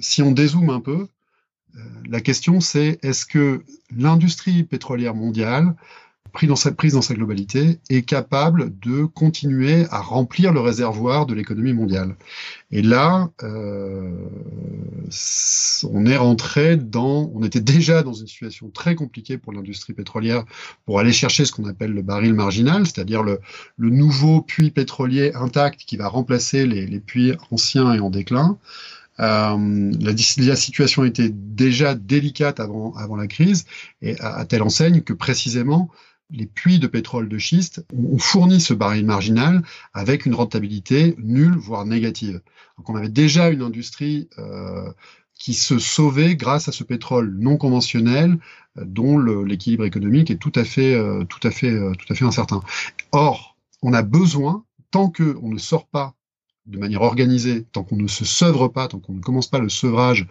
si 0.00 0.22
on 0.22 0.32
dézoome 0.32 0.70
un 0.70 0.80
peu, 0.80 1.08
la 2.08 2.20
question 2.20 2.60
c'est 2.60 2.98
est-ce 3.02 3.24
que 3.24 3.62
l'industrie 3.94 4.64
pétrolière 4.64 5.14
mondiale 5.14 5.76
pris 6.32 6.46
dans 6.46 6.56
sa 6.56 6.72
prise 6.72 6.94
dans 6.94 7.02
sa 7.02 7.14
globalité, 7.14 7.78
est 7.90 8.02
capable 8.02 8.72
de 8.80 9.04
continuer 9.04 9.86
à 9.90 10.00
remplir 10.00 10.52
le 10.52 10.60
réservoir 10.60 11.26
de 11.26 11.34
l'économie 11.34 11.72
mondiale. 11.72 12.16
Et 12.70 12.82
là, 12.82 13.30
euh, 13.42 14.10
on 15.84 16.06
est 16.06 16.16
rentré 16.16 16.76
dans, 16.76 17.30
on 17.34 17.42
était 17.42 17.60
déjà 17.60 18.02
dans 18.02 18.12
une 18.12 18.26
situation 18.26 18.68
très 18.68 18.94
compliquée 18.94 19.38
pour 19.38 19.52
l'industrie 19.52 19.94
pétrolière 19.94 20.44
pour 20.84 21.00
aller 21.00 21.12
chercher 21.12 21.44
ce 21.44 21.52
qu'on 21.52 21.64
appelle 21.64 21.92
le 21.92 22.02
baril 22.02 22.34
marginal, 22.34 22.86
c'est-à-dire 22.86 23.22
le, 23.22 23.40
nouveau 23.78 24.42
puits 24.42 24.70
pétrolier 24.70 25.32
intact 25.34 25.80
qui 25.80 25.96
va 25.96 26.08
remplacer 26.08 26.66
les, 26.66 27.00
puits 27.00 27.32
anciens 27.50 27.94
et 27.94 28.00
en 28.00 28.10
déclin. 28.10 28.58
Euh, 29.20 29.92
la, 30.00 30.12
la, 30.12 30.56
situation 30.56 31.04
était 31.04 31.30
déjà 31.30 31.94
délicate 31.94 32.60
avant, 32.60 32.94
avant 32.94 33.16
la 33.16 33.26
crise, 33.26 33.64
et 34.02 34.18
à, 34.20 34.36
à 34.36 34.44
telle 34.44 34.62
enseigne 34.62 35.00
que 35.00 35.12
précisément 35.12 35.90
les 36.30 36.46
puits 36.46 36.78
de 36.78 36.86
pétrole 36.86 37.28
de 37.28 37.38
schiste 37.38 37.84
ont 37.92 38.18
fourni 38.18 38.60
ce 38.60 38.74
baril 38.74 39.06
marginal 39.06 39.62
avec 39.94 40.26
une 40.26 40.34
rentabilité 40.34 41.14
nulle, 41.18 41.56
voire 41.56 41.86
négative. 41.86 42.40
Donc 42.76 42.90
on 42.90 42.96
avait 42.96 43.08
déjà 43.08 43.48
une 43.48 43.62
industrie 43.62 44.28
euh, 44.38 44.92
qui 45.38 45.54
se 45.54 45.78
sauvait 45.78 46.36
grâce 46.36 46.68
à 46.68 46.72
ce 46.72 46.84
pétrole 46.84 47.34
non 47.38 47.56
conventionnel 47.56 48.38
euh, 48.76 48.84
dont 48.84 49.18
l'équilibre 49.18 49.84
économique 49.84 50.30
est 50.30 50.36
tout 50.36 50.52
à 50.54 50.64
fait, 50.64 50.94
euh, 50.94 51.24
tout 51.24 51.46
à 51.46 51.50
fait, 51.50 51.70
euh, 51.70 51.92
tout 51.94 52.12
à 52.12 52.16
fait 52.16 52.24
incertain. 52.24 52.60
Or, 53.12 53.56
on 53.82 53.92
a 53.92 54.02
besoin, 54.02 54.64
tant 54.90 55.10
qu'on 55.10 55.48
ne 55.48 55.58
sort 55.58 55.86
pas 55.86 56.14
de 56.66 56.78
manière 56.78 57.02
organisée, 57.02 57.64
tant 57.72 57.84
qu'on 57.84 57.96
ne 57.96 58.08
se 58.08 58.24
sevre 58.24 58.68
pas, 58.68 58.88
tant 58.88 58.98
qu'on 58.98 59.14
ne 59.14 59.20
commence 59.20 59.46
pas 59.46 59.60
le 59.60 59.70
sevrage 59.70 60.26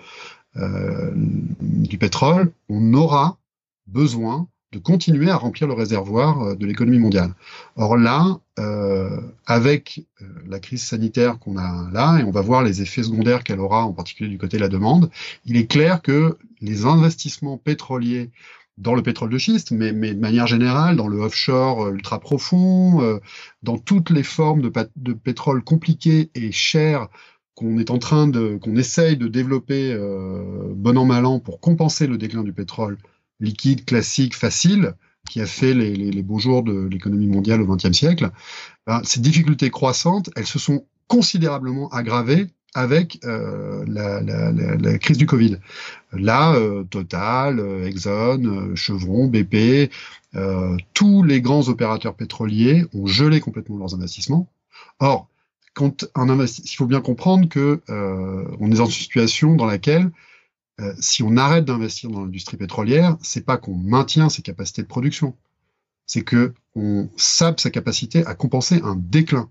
du 1.61 1.99
pétrole, 1.99 2.51
on 2.67 2.95
aura 2.95 3.37
besoin 3.85 4.47
de 4.77 4.83
continuer 4.83 5.29
à 5.29 5.37
remplir 5.37 5.67
le 5.67 5.73
réservoir 5.73 6.41
euh, 6.41 6.55
de 6.55 6.65
l'économie 6.65 6.99
mondiale. 6.99 7.33
Or 7.75 7.97
là, 7.97 8.39
euh, 8.59 9.19
avec 9.45 10.05
euh, 10.21 10.25
la 10.47 10.59
crise 10.59 10.83
sanitaire 10.83 11.39
qu'on 11.39 11.57
a 11.57 11.89
là, 11.91 12.19
et 12.19 12.23
on 12.23 12.31
va 12.31 12.41
voir 12.41 12.63
les 12.63 12.81
effets 12.81 13.03
secondaires 13.03 13.43
qu'elle 13.43 13.59
aura, 13.59 13.85
en 13.85 13.93
particulier 13.93 14.29
du 14.29 14.37
côté 14.37 14.57
de 14.57 14.61
la 14.61 14.69
demande, 14.69 15.09
il 15.45 15.57
est 15.57 15.67
clair 15.67 16.01
que 16.01 16.37
les 16.61 16.85
investissements 16.85 17.57
pétroliers 17.57 18.29
dans 18.77 18.93
le 18.93 19.01
pétrole 19.01 19.31
de 19.31 19.39
schiste, 19.39 19.71
mais, 19.71 19.91
de 19.91 20.19
manière 20.19 20.45
générale, 20.45 20.95
dans 20.95 21.07
le 21.07 21.17
offshore 21.17 21.89
ultra 21.89 22.19
profond, 22.19 23.19
dans 23.63 23.79
toutes 23.79 24.11
les 24.11 24.21
formes 24.21 24.61
de, 24.61 24.71
de 24.95 25.13
pétrole 25.13 25.63
compliquées 25.63 26.29
et 26.35 26.51
chères 26.51 27.07
qu'on 27.55 27.79
est 27.79 27.89
en 27.89 27.97
train 27.97 28.27
de, 28.27 28.59
qu'on 28.61 28.75
essaye 28.75 29.17
de 29.17 29.27
développer 29.27 29.97
bon 30.75 30.95
an 30.95 31.05
mal 31.05 31.25
an 31.25 31.39
pour 31.39 31.59
compenser 31.59 32.05
le 32.05 32.19
déclin 32.19 32.43
du 32.43 32.53
pétrole 32.53 32.99
liquide, 33.39 33.85
classique, 33.85 34.35
facile, 34.35 34.93
qui 35.29 35.41
a 35.41 35.45
fait 35.45 35.73
les, 35.73 35.95
les, 35.95 36.11
les 36.11 36.23
beaux 36.23 36.39
jours 36.39 36.63
de 36.63 36.87
l'économie 36.89 37.27
mondiale 37.27 37.61
au 37.61 37.75
XXe 37.75 37.91
siècle, 37.91 38.31
ben, 38.85 39.01
ces 39.03 39.19
difficultés 39.19 39.69
croissantes, 39.69 40.29
elles 40.35 40.47
se 40.47 40.59
sont 40.59 40.85
considérablement 41.07 41.89
aggravées 41.89 42.47
avec 42.73 43.19
euh, 43.25 43.83
la, 43.87 44.21
la, 44.21 44.51
la, 44.51 44.97
crise 44.99 45.17
du 45.17 45.25
Covid. 45.25 45.57
Là, 46.11 46.53
euh, 46.53 46.83
Total, 46.83 47.59
euh, 47.59 47.87
Exxon, 47.87 48.43
euh, 48.45 48.75
Chevron, 48.75 49.27
BP, 49.27 49.89
euh, 50.35 50.77
tous 50.93 51.23
les 51.23 51.41
grands 51.41 51.67
opérateurs 51.69 52.15
pétroliers 52.15 52.85
ont 52.93 53.07
gelé 53.07 53.39
complètement 53.39 53.77
leurs 53.77 53.95
investissements. 53.95 54.47
Or, 54.99 55.27
quand 55.73 56.05
un 56.15 56.45
il 56.45 56.75
faut 56.75 56.85
bien 56.85 57.01
comprendre 57.01 57.47
que 57.49 57.81
on 57.87 58.71
est 58.71 58.77
dans 58.77 58.85
une 58.85 58.91
situation 58.91 59.55
dans 59.55 59.67
laquelle 59.67 60.11
euh, 60.79 60.93
si 60.99 61.23
on 61.23 61.37
arrête 61.37 61.65
d'investir 61.65 62.09
dans 62.09 62.21
l'industrie 62.21 62.57
pétrolière, 62.57 63.17
c'est 63.21 63.45
pas 63.45 63.57
qu'on 63.57 63.75
maintient 63.75 64.29
ses 64.29 64.41
capacités 64.41 64.83
de 64.83 64.87
production, 64.87 65.35
c'est 66.05 66.23
que 66.23 66.53
on 66.75 67.09
sape 67.17 67.59
sa 67.59 67.69
capacité 67.69 68.25
à 68.25 68.35
compenser 68.35 68.81
un 68.83 68.95
déclin. 68.95 69.49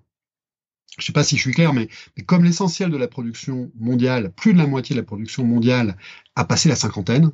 Je 0.99 1.05
sais 1.05 1.13
pas 1.13 1.25
si 1.25 1.37
je 1.37 1.43
suis 1.43 1.53
clair, 1.53 1.75
mais, 1.75 1.89
comme 2.27 2.45
l'essentiel 2.45 2.91
de 2.91 2.97
la 2.97 3.09
production 3.09 3.71
mondiale, 3.79 4.33
plus 4.35 4.55
de 4.55 4.59
la 4.59 4.67
moitié 4.67 4.95
de 4.95 5.01
la 5.01 5.05
production 5.05 5.45
mondiale 5.45 5.97
a 6.37 6.45
passé 6.45 6.69
la 6.69 6.77
cinquantaine, 6.77 7.33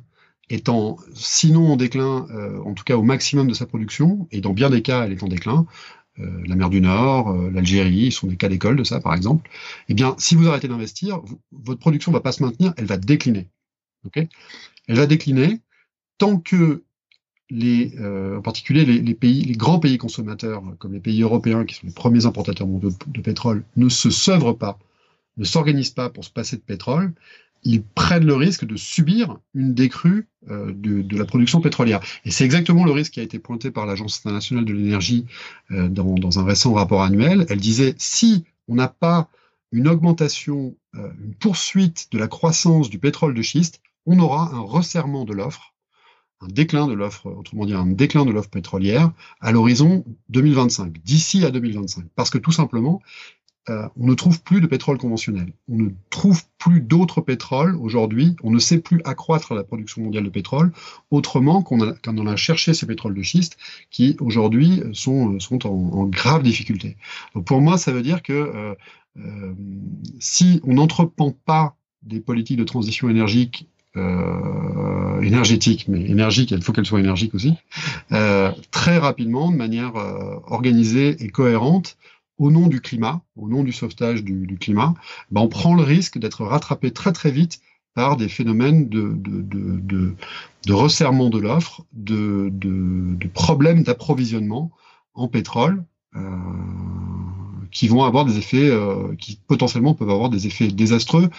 étant 0.49 0.97
sinon 1.13 1.71
en 1.71 1.77
déclin, 1.77 2.27
euh, 2.31 2.59
en 2.63 2.73
tout 2.73 2.83
cas 2.83 2.97
au 2.97 3.03
maximum 3.03 3.47
de 3.47 3.53
sa 3.53 3.65
production, 3.65 4.27
et 4.31 4.41
dans 4.41 4.53
bien 4.53 4.69
des 4.69 4.81
cas, 4.81 5.05
elle 5.05 5.13
est 5.13 5.23
en 5.23 5.27
déclin. 5.27 5.65
Euh, 6.19 6.43
la 6.45 6.55
mer 6.55 6.69
du 6.69 6.81
Nord, 6.81 7.31
euh, 7.31 7.49
l'Algérie, 7.51 8.11
sont 8.11 8.27
des 8.27 8.37
cas 8.37 8.49
d'école 8.49 8.75
de 8.75 8.83
ça, 8.83 8.99
par 8.99 9.15
exemple. 9.15 9.49
Eh 9.89 9.93
bien, 9.93 10.15
si 10.19 10.35
vous 10.35 10.47
arrêtez 10.47 10.67
d'investir, 10.67 11.21
votre 11.51 11.79
production 11.79 12.11
va 12.11 12.19
pas 12.19 12.31
se 12.31 12.43
maintenir, 12.43 12.73
elle 12.77 12.85
va 12.85 12.97
décliner. 12.97 13.49
Elle 14.15 14.95
va 14.95 15.05
décliner 15.05 15.59
tant 16.17 16.37
que 16.37 16.83
les, 17.49 17.93
euh, 17.99 18.37
en 18.37 18.41
particulier 18.41 18.85
les, 18.85 19.13
pays, 19.13 19.43
les 19.43 19.55
grands 19.55 19.79
pays 19.79 19.97
consommateurs, 19.97 20.63
comme 20.79 20.93
les 20.93 20.99
pays 20.99 21.21
européens, 21.21 21.65
qui 21.65 21.75
sont 21.75 21.87
les 21.87 21.93
premiers 21.93 22.25
importateurs 22.25 22.67
mondiaux 22.67 22.91
de, 23.07 23.21
pétrole, 23.21 23.63
ne 23.75 23.89
se 23.89 24.09
sevrent 24.09 24.57
pas, 24.57 24.79
ne 25.37 25.43
s'organisent 25.43 25.91
pas 25.91 26.09
pour 26.09 26.25
se 26.25 26.31
passer 26.31 26.55
de 26.55 26.61
pétrole, 26.61 27.13
ils 27.65 27.83
prennent 27.83 28.25
le 28.25 28.35
risque 28.35 28.65
de 28.65 28.75
subir 28.75 29.37
une 29.53 29.73
décrue 29.73 30.27
euh, 30.49 30.73
de, 30.75 31.17
la 31.17 31.25
production 31.25 31.61
pétrolière. 31.61 32.01
Et 32.25 32.31
c'est 32.31 32.43
exactement 32.43 32.83
le 32.83 32.91
risque 32.91 33.13
qui 33.13 33.19
a 33.19 33.23
été 33.23 33.39
pointé 33.39 33.71
par 33.71 33.85
l'Agence 33.85 34.19
internationale 34.19 34.65
de 34.65 34.73
l'énergie 34.73 35.25
euh, 35.71 35.87
dans, 35.87 36.39
un 36.39 36.43
récent 36.43 36.73
rapport 36.73 37.03
annuel. 37.03 37.45
Elle 37.49 37.59
disait 37.59 37.95
si 37.97 38.43
on 38.67 38.75
n'a 38.75 38.87
pas 38.89 39.29
une 39.71 39.87
augmentation, 39.87 40.75
une 40.93 41.33
poursuite 41.39 42.09
de 42.11 42.19
la 42.19 42.27
croissance 42.27 42.91
du 42.91 42.99
pétrole 42.99 43.33
de 43.33 43.41
schiste, 43.41 43.81
on 44.05 44.19
aura 44.19 44.53
un 44.53 44.59
resserrement 44.59 45.25
de 45.25 45.33
l'offre, 45.33 45.73
un 46.41 46.47
déclin 46.47 46.87
de 46.87 46.93
l'offre, 46.93 47.27
autrement 47.27 47.65
dit 47.65 47.73
un 47.73 47.85
déclin 47.85 48.25
de 48.25 48.31
l'offre 48.31 48.49
pétrolière 48.49 49.11
à 49.39 49.51
l'horizon 49.51 50.03
2025, 50.29 51.01
d'ici 51.03 51.45
à 51.45 51.51
2025. 51.51 52.05
Parce 52.15 52.29
que 52.29 52.37
tout 52.37 52.51
simplement, 52.51 53.01
euh, 53.69 53.87
on 53.97 54.07
ne 54.07 54.13
trouve 54.13 54.43
plus 54.43 54.59
de 54.59 54.67
pétrole 54.67 54.97
conventionnel. 54.97 55.53
On 55.69 55.77
ne 55.77 55.89
trouve 56.09 56.43
plus 56.57 56.81
d'autres 56.81 57.21
pétroles 57.21 57.77
aujourd'hui. 57.77 58.35
On 58.43 58.51
ne 58.51 58.59
sait 58.59 58.79
plus 58.79 58.99
accroître 59.05 59.53
la 59.53 59.63
production 59.63 60.01
mondiale 60.01 60.25
de 60.25 60.29
pétrole 60.29 60.73
autrement 61.11 61.61
qu'on 61.61 61.79
on 62.05 62.27
a 62.27 62.35
cherché 62.35 62.73
ces 62.73 62.85
pétroles 62.85 63.13
de 63.13 63.21
schiste 63.21 63.57
qui 63.89 64.17
aujourd'hui 64.19 64.83
sont, 64.91 65.39
sont 65.39 65.65
en, 65.65 66.05
grave 66.07 66.43
difficulté. 66.43 66.97
Donc 67.35 67.45
pour 67.45 67.61
moi, 67.61 67.77
ça 67.77 67.93
veut 67.93 68.01
dire 68.01 68.21
que 68.21 68.33
euh, 68.33 68.75
euh, 69.17 69.53
si 70.19 70.59
on 70.65 70.73
n'entreprend 70.73 71.31
pas 71.31 71.77
des 72.01 72.19
politiques 72.19 72.57
de 72.57 72.65
transition 72.65 73.09
énergique 73.09 73.69
euh, 73.95 75.21
énergétique, 75.21 75.85
mais 75.87 76.01
énergique, 76.09 76.51
il 76.51 76.61
faut 76.61 76.73
qu'elle 76.73 76.85
soit 76.85 76.99
énergique 76.99 77.35
aussi, 77.35 77.53
euh, 78.11 78.51
très 78.71 78.97
rapidement, 78.97 79.51
de 79.51 79.55
manière 79.55 79.95
euh, 79.95 80.39
organisée 80.47 81.15
et 81.23 81.29
cohérente, 81.29 81.97
au 82.37 82.49
nom 82.49 82.67
du 82.67 82.81
climat, 82.81 83.21
au 83.35 83.47
nom 83.47 83.63
du 83.63 83.71
sauvetage 83.71 84.23
du, 84.23 84.47
du 84.47 84.57
climat, 84.57 84.95
ben 85.31 85.41
on 85.41 85.47
prend 85.47 85.75
le 85.75 85.83
risque 85.83 86.17
d'être 86.17 86.43
rattrapé 86.43 86.91
très 86.91 87.11
très 87.11 87.31
vite 87.31 87.61
par 87.93 88.17
des 88.17 88.27
phénomènes 88.27 88.89
de, 88.89 89.13
de, 89.15 89.41
de, 89.41 89.79
de, 89.79 90.15
de 90.65 90.73
resserrement 90.73 91.29
de 91.29 91.37
l'offre, 91.37 91.85
de, 91.93 92.49
de, 92.51 93.15
de 93.15 93.27
problèmes 93.27 93.83
d'approvisionnement 93.83 94.71
en 95.13 95.27
pétrole, 95.27 95.83
euh, 96.15 96.19
qui 97.73 97.87
vont 97.87 98.03
avoir 98.03 98.23
des 98.23 98.37
effets, 98.37 98.69
euh, 98.69 99.15
qui 99.15 99.39
potentiellement 99.47 99.93
peuvent 99.93 100.09
avoir 100.09 100.29
des 100.29 100.47
effets 100.47 100.67
désastreux 100.67 101.29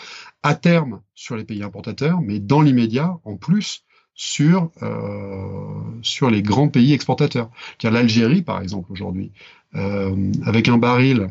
à 0.43 0.55
terme 0.55 1.01
sur 1.15 1.37
les 1.37 1.45
pays 1.45 1.63
importateurs, 1.63 2.21
mais 2.21 2.41
dans 2.41 2.61
l'immédiat, 2.61 3.19
en 3.25 3.37
plus, 3.37 3.85
sur, 4.15 4.71
euh, 4.83 5.81
sur 6.03 6.31
les 6.31 6.43
grands 6.43 6.69
pays 6.69 6.93
exportateurs. 6.93 7.51
L'Algérie, 7.83 8.43
par 8.43 8.61
exemple, 8.61 8.93
aujourd'hui, 8.93 9.33
euh, 9.75 10.33
avec 10.45 10.69
un 10.69 10.79
baril, 10.79 11.29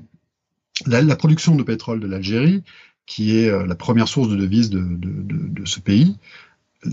la, 0.86 1.02
la, 1.02 1.16
production 1.16 1.56
de 1.56 1.64
pétrole 1.64 2.00
de 2.00 2.08
l'Algérie, 2.08 2.64
qui 3.06 3.38
est 3.38 3.50
euh, 3.50 3.66
la 3.66 3.76
première 3.76 4.08
source 4.08 4.30
de 4.30 4.36
devises 4.36 4.70
de, 4.70 4.82
de, 4.82 5.10
de, 5.10 5.48
de, 5.50 5.66
ce 5.66 5.80
pays, 5.80 6.18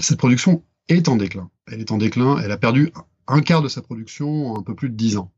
cette 0.01 0.19
production 0.19 0.63
est 0.89 1.09
en 1.09 1.17
déclin. 1.17 1.51
Elle 1.67 1.81
est 1.81 1.91
en 1.91 1.99
déclin, 1.99 2.39
elle 2.39 2.53
a 2.53 2.57
perdu 2.57 2.93
un 3.27 3.41
quart 3.41 3.63
de 3.63 3.69
sa 3.69 3.83
production 3.83 4.53
en 4.53 4.59
un 4.59 4.63
peu 4.63 4.75
plus 4.75 4.91
de 4.91 4.95
dix 4.95 5.17
ans 5.17 5.31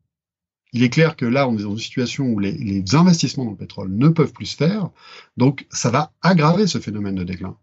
il 0.72 0.82
est 0.82 0.90
clair 0.90 1.16
que 1.16 1.26
là, 1.26 1.48
on 1.48 1.56
est 1.58 1.62
dans 1.62 1.72
une 1.72 1.78
situation 1.78 2.26
où 2.26 2.38
les, 2.38 2.82
investissements 2.94 3.44
dans 3.44 3.50
le 3.50 3.56
pétrole 3.56 3.90
ne 3.90 4.08
peuvent 4.08 4.32
plus 4.32 4.46
se 4.46 4.56
faire, 4.56 4.90
donc 5.36 5.66
ça 5.70 5.90
va 5.90 6.12
aggraver 6.22 6.66
ce 6.66 6.78
phénomène 6.78 7.14
de 7.14 7.24
déclin. 7.24 7.56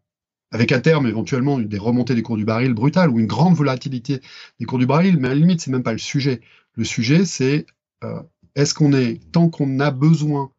avec 0.51 0.71
à 0.71 0.79
terme 0.79 1.07
éventuellement 1.07 1.59
des 1.59 1.77
remontées 1.77 2.15
des 2.15 2.23
cours 2.23 2.37
du 2.37 2.45
baril 2.45 2.73
brutales 2.73 3.09
ou 3.09 3.19
une 3.19 3.27
grande 3.27 3.55
volatilité 3.55 4.21
des 4.59 4.65
cours 4.65 4.79
du 4.79 4.85
baril, 4.85 5.17
mais 5.17 5.27
à 5.27 5.31
la 5.31 5.35
limite, 5.35 5.61
c'est 5.61 5.71
même 5.71 5.83
pas 5.83 5.91
le 5.91 5.99
sujet. 5.99 6.41
Le 6.75 6.83
sujet, 6.83 7.25
c'est 7.25 7.65
euh, 8.03 8.21
est-ce 8.55 8.73
qu'on 8.73 8.93
est, 8.93 9.19
tant 9.31 9.49
qu'on 9.49 9.79
a 9.79 9.91
besoin, 9.91 10.51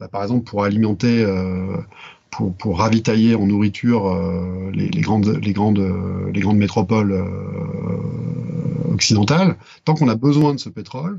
bah, 0.00 0.08
par 0.08 0.22
exemple 0.22 0.44
pour 0.44 0.64
alimenter, 0.64 1.22
euh, 1.24 1.76
pour, 2.30 2.78
ravitailler 2.78 3.34
en 3.34 3.46
nourriture 3.46 4.08
euh, 4.08 4.70
les 4.72 5.00
grandes 5.00 5.38
métropoles 6.58 7.14
occidentales, 8.92 9.56
tant 9.84 9.94
qu'on 9.94 10.08
a 10.08 10.16
besoin 10.16 10.54
de 10.54 10.60
ce 10.60 10.68
pétrole, 10.68 11.18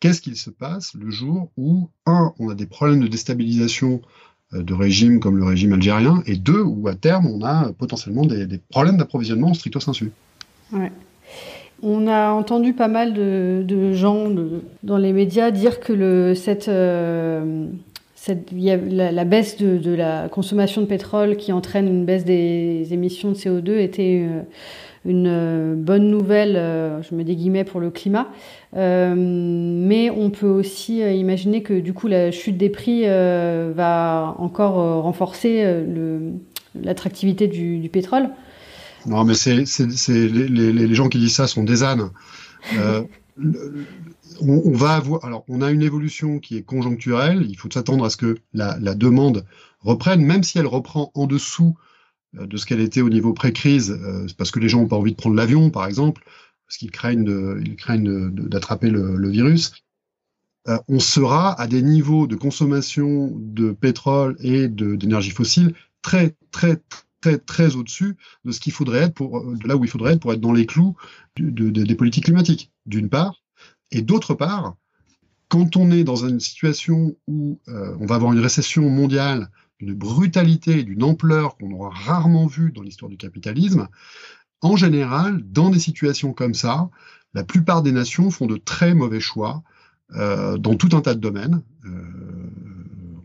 qu'est-ce 0.00 0.20
qu'il 0.20 0.36
se 0.36 0.50
passe 0.50 0.94
le 0.94 1.10
jour 1.10 1.50
où, 1.56 1.88
un, 2.06 2.32
on 2.38 2.48
a 2.50 2.54
des 2.54 2.66
problèmes 2.66 3.00
de 3.00 3.08
déstabilisation 3.08 4.00
euh, 4.54 4.62
de 4.62 4.74
régimes 4.74 5.20
comme 5.20 5.36
le 5.36 5.44
régime 5.44 5.72
algérien, 5.74 6.22
et 6.26 6.36
deux, 6.36 6.62
où 6.62 6.88
à 6.88 6.94
terme, 6.94 7.26
on 7.26 7.44
a 7.44 7.72
potentiellement 7.72 8.24
des, 8.24 8.46
problèmes 8.70 8.96
d'approvisionnement 8.96 9.52
stricto 9.54 9.80
sensu. 9.80 10.10
On 11.82 12.06
a 12.06 12.30
entendu 12.30 12.72
pas 12.72 12.88
mal 12.88 13.12
de, 13.12 13.92
gens 13.92 14.30
dans 14.82 14.96
les 14.96 15.12
médias 15.12 15.50
dire 15.50 15.80
que 15.80 15.92
le, 15.92 16.34
cette, 16.34 16.68
euh, 16.68 17.66
cette 18.14 18.52
la, 18.52 19.24
baisse 19.24 19.58
de, 19.58 19.94
la 19.94 20.28
consommation 20.28 20.80
de 20.80 20.86
pétrole 20.86 21.36
qui 21.36 21.52
entraîne 21.52 21.86
une 21.86 22.04
baisse 22.04 22.24
des 22.24 22.92
émissions 22.92 23.30
de 23.30 23.36
CO2 23.36 23.78
était 23.78 24.26
euh, 24.28 24.42
une 25.08 25.74
bonne 25.74 26.08
nouvelle, 26.10 26.54
je 27.02 27.14
me 27.14 27.22
guillemets, 27.22 27.64
pour 27.64 27.80
le 27.80 27.90
climat. 27.90 28.28
Euh, 28.76 29.14
mais 29.16 30.10
on 30.10 30.30
peut 30.30 30.46
aussi 30.46 31.02
euh, 31.02 31.12
imaginer 31.12 31.62
que 31.62 31.80
du 31.80 31.94
coup 31.94 32.06
la 32.06 32.30
chute 32.30 32.58
des 32.58 32.68
prix 32.68 33.04
euh, 33.06 33.72
va 33.74 34.34
encore 34.38 35.02
renforcer 35.02 35.64
l'attractivité 36.74 37.48
du, 37.48 37.88
pétrole. 37.90 38.28
Non, 39.06 39.24
mais 39.24 39.34
c'est 39.34 39.54
les, 39.54 40.94
gens 40.94 41.08
qui 41.08 41.18
disent 41.18 41.34
ça 41.34 41.46
sont 41.46 41.64
des 41.64 41.82
ânes. 41.82 42.10
on, 44.40 44.70
va 44.72 44.96
avoir, 44.96 45.24
alors, 45.24 45.44
on 45.48 45.62
a 45.62 45.70
une 45.70 45.82
évolution 45.82 46.38
qui 46.38 46.58
est 46.58 46.62
conjoncturelle. 46.62 47.46
Il 47.48 47.56
faut 47.56 47.70
s'attendre 47.70 48.04
à 48.04 48.10
ce 48.10 48.16
que 48.16 48.36
la, 48.52 48.76
demande 48.94 49.44
reprenne, 49.80 50.20
même 50.20 50.42
si 50.42 50.58
elle 50.58 50.66
reprend 50.66 51.10
en 51.14 51.26
dessous 51.26 51.74
de 52.34 52.56
ce 52.56 52.66
qu'elle 52.66 52.80
était 52.80 53.00
au 53.00 53.08
niveau 53.08 53.32
pré-crise, 53.32 53.98
parce 54.36 54.50
que 54.50 54.60
les 54.60 54.68
gens 54.68 54.80
n'ont 54.80 54.88
pas 54.88 54.96
envie 54.96 55.12
de 55.12 55.16
prendre 55.16 55.36
l'avion, 55.36 55.70
par 55.70 55.86
exemple 55.86 56.22
parce 56.68 56.76
qu'ils 56.76 56.90
craignent, 56.90 57.26
ils 57.64 57.76
craignent 57.76 58.30
d'attraper 58.30 58.90
le, 58.90 59.28
virus, 59.30 59.72
euh, 60.68 60.78
on 60.86 61.00
sera 61.00 61.58
à 61.58 61.66
des 61.66 61.80
niveaux 61.80 62.26
de 62.26 62.36
consommation 62.36 63.32
de 63.34 63.72
pétrole 63.72 64.36
et 64.40 64.68
d'énergie 64.68 65.30
fossile 65.30 65.74
très, 66.02 66.36
très, 66.50 66.82
très, 67.22 67.38
très 67.38 67.74
au-dessus 67.74 68.16
de 68.44 68.52
ce 68.52 68.60
qu'il 68.60 68.72
faudrait 68.74 69.04
être 69.04 69.14
pour, 69.14 69.42
de 69.42 69.66
là 69.66 69.76
où 69.76 69.84
il 69.84 69.90
faudrait 69.90 70.12
être 70.12 70.20
pour 70.20 70.32
être 70.34 70.40
dans 70.40 70.52
les 70.52 70.66
clous 70.66 70.94
des 71.38 71.94
politiques 71.94 72.24
climatiques, 72.24 72.70
d'une 72.84 73.08
part. 73.08 73.42
Et 73.90 74.02
d'autre 74.02 74.34
part, 74.34 74.76
quand 75.48 75.76
on 75.76 75.90
est 75.90 76.04
dans 76.04 76.26
une 76.26 76.40
situation 76.40 77.16
où 77.26 77.58
euh, 77.68 77.96
on 77.98 78.04
va 78.04 78.16
avoir 78.16 78.34
une 78.34 78.40
récession 78.40 78.90
mondiale 78.90 79.50
d'une 79.80 79.94
brutalité, 79.94 80.82
d'une 80.82 81.02
ampleur 81.02 81.56
qu'on 81.56 81.72
aura 81.72 81.90
rarement 81.90 82.46
vue 82.46 82.72
dans 82.72 82.82
l'histoire 82.82 83.08
du 83.08 83.16
capitalisme, 83.16 83.88
en 84.60 84.76
général, 84.76 85.42
dans 85.50 85.70
des 85.70 85.78
situations 85.78 86.32
comme 86.32 86.54
ça, 86.54 86.90
la 87.34 87.44
plupart 87.44 87.82
des 87.82 87.92
nations 87.92 88.30
font 88.30 88.46
de 88.46 88.56
très 88.56 88.94
mauvais 88.94 89.20
choix 89.20 89.62
euh, 90.16 90.58
dans 90.58 90.74
tout 90.74 90.96
un 90.96 91.00
tas 91.00 91.14
de 91.14 91.20
domaines. 91.20 91.62
Euh, 91.84 91.90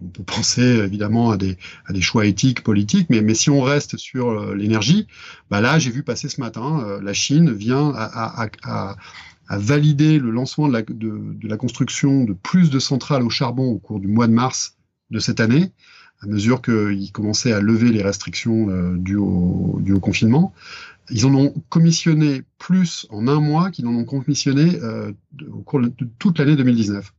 on 0.04 0.10
peut 0.10 0.24
penser 0.24 0.62
évidemment 0.62 1.32
à 1.32 1.38
des, 1.38 1.58
à 1.88 1.94
des 1.94 2.02
choix 2.02 2.26
éthiques, 2.26 2.62
politiques, 2.62 3.10
mais, 3.10 3.22
mais 3.22 3.34
si 3.34 3.50
on 3.50 3.62
reste 3.62 3.98
sur 3.98 4.30
euh, 4.30 4.56
l'énergie, 4.56 5.08
bah 5.50 5.62
là, 5.62 5.80
j'ai 5.80 5.90
vu 5.90 6.04
passer 6.04 6.30
ce 6.30 6.40
matin, 6.40 6.84
euh, 6.86 7.02
la 7.02 7.14
Chine 7.14 7.52
vient 7.52 7.92
à, 7.96 8.44
à, 8.44 8.48
à, 8.64 8.96
à, 9.48 9.58
valider 9.58 10.20
le 10.20 10.30
lancement 10.30 10.68
de 10.68 10.74
la, 10.74 10.82
de, 10.84 10.94
de 10.94 11.48
la 11.48 11.58
construction 11.58 12.26
de 12.26 12.34
plus 12.34 12.70
de 12.70 12.80
centrales 12.80 13.24
au 13.24 13.30
charbon 13.30 13.66
au 13.66 13.80
cours 13.80 14.00
du 14.00 14.08
mois 14.08 14.28
de 14.28 14.34
mars 14.34 14.78
de 15.10 15.20
cette 15.20 15.40
année 15.40 15.72
à 16.24 16.28
mesure 16.28 16.62
qu'ils 16.62 17.12
commençaient 17.12 17.52
à 17.52 17.60
lever 17.60 17.90
les 17.90 18.02
restrictions 18.02 18.70
euh, 18.70 18.96
dues, 18.98 19.18
au, 19.18 20.00
confinement. 20.02 20.54
Ils 21.10 21.26
en 21.26 21.36
ont 21.36 21.54
commissionné 21.70 22.44
plus 22.58 23.06
en 23.10 23.28
un 23.28 23.42
mois 23.42 23.72
qu'ils 23.72 23.88
en 23.88 23.96
ont 23.96 24.06
commissionné 24.06 24.80
euh, 24.82 25.12
au 25.52 25.62
cours 25.62 25.82
de 25.82 25.92
toute 26.18 26.40
l'année 26.40 26.56
2019. 26.56 27.14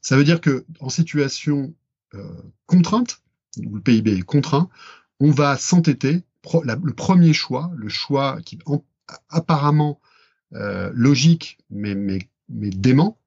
Ça 0.00 0.16
veut 0.16 0.24
dire 0.24 0.40
que 0.40 0.64
en 0.80 0.88
situation 0.88 1.74
euh, 2.14 2.24
contrainte, 2.66 3.22
où 3.64 3.76
le 3.76 3.80
PIB 3.80 4.12
est 4.12 4.22
contraint, 4.22 4.68
on 5.20 5.30
va 5.30 5.56
s'entêter. 5.56 6.22
le 6.64 6.92
premier 6.92 7.32
choix, 7.32 7.70
le 7.76 7.88
choix 7.88 8.40
qui 8.44 8.58
apparemment 9.28 10.00
euh, 10.54 10.90
logique 10.94 11.58
mais, 11.70 11.96
dément, 12.48 13.18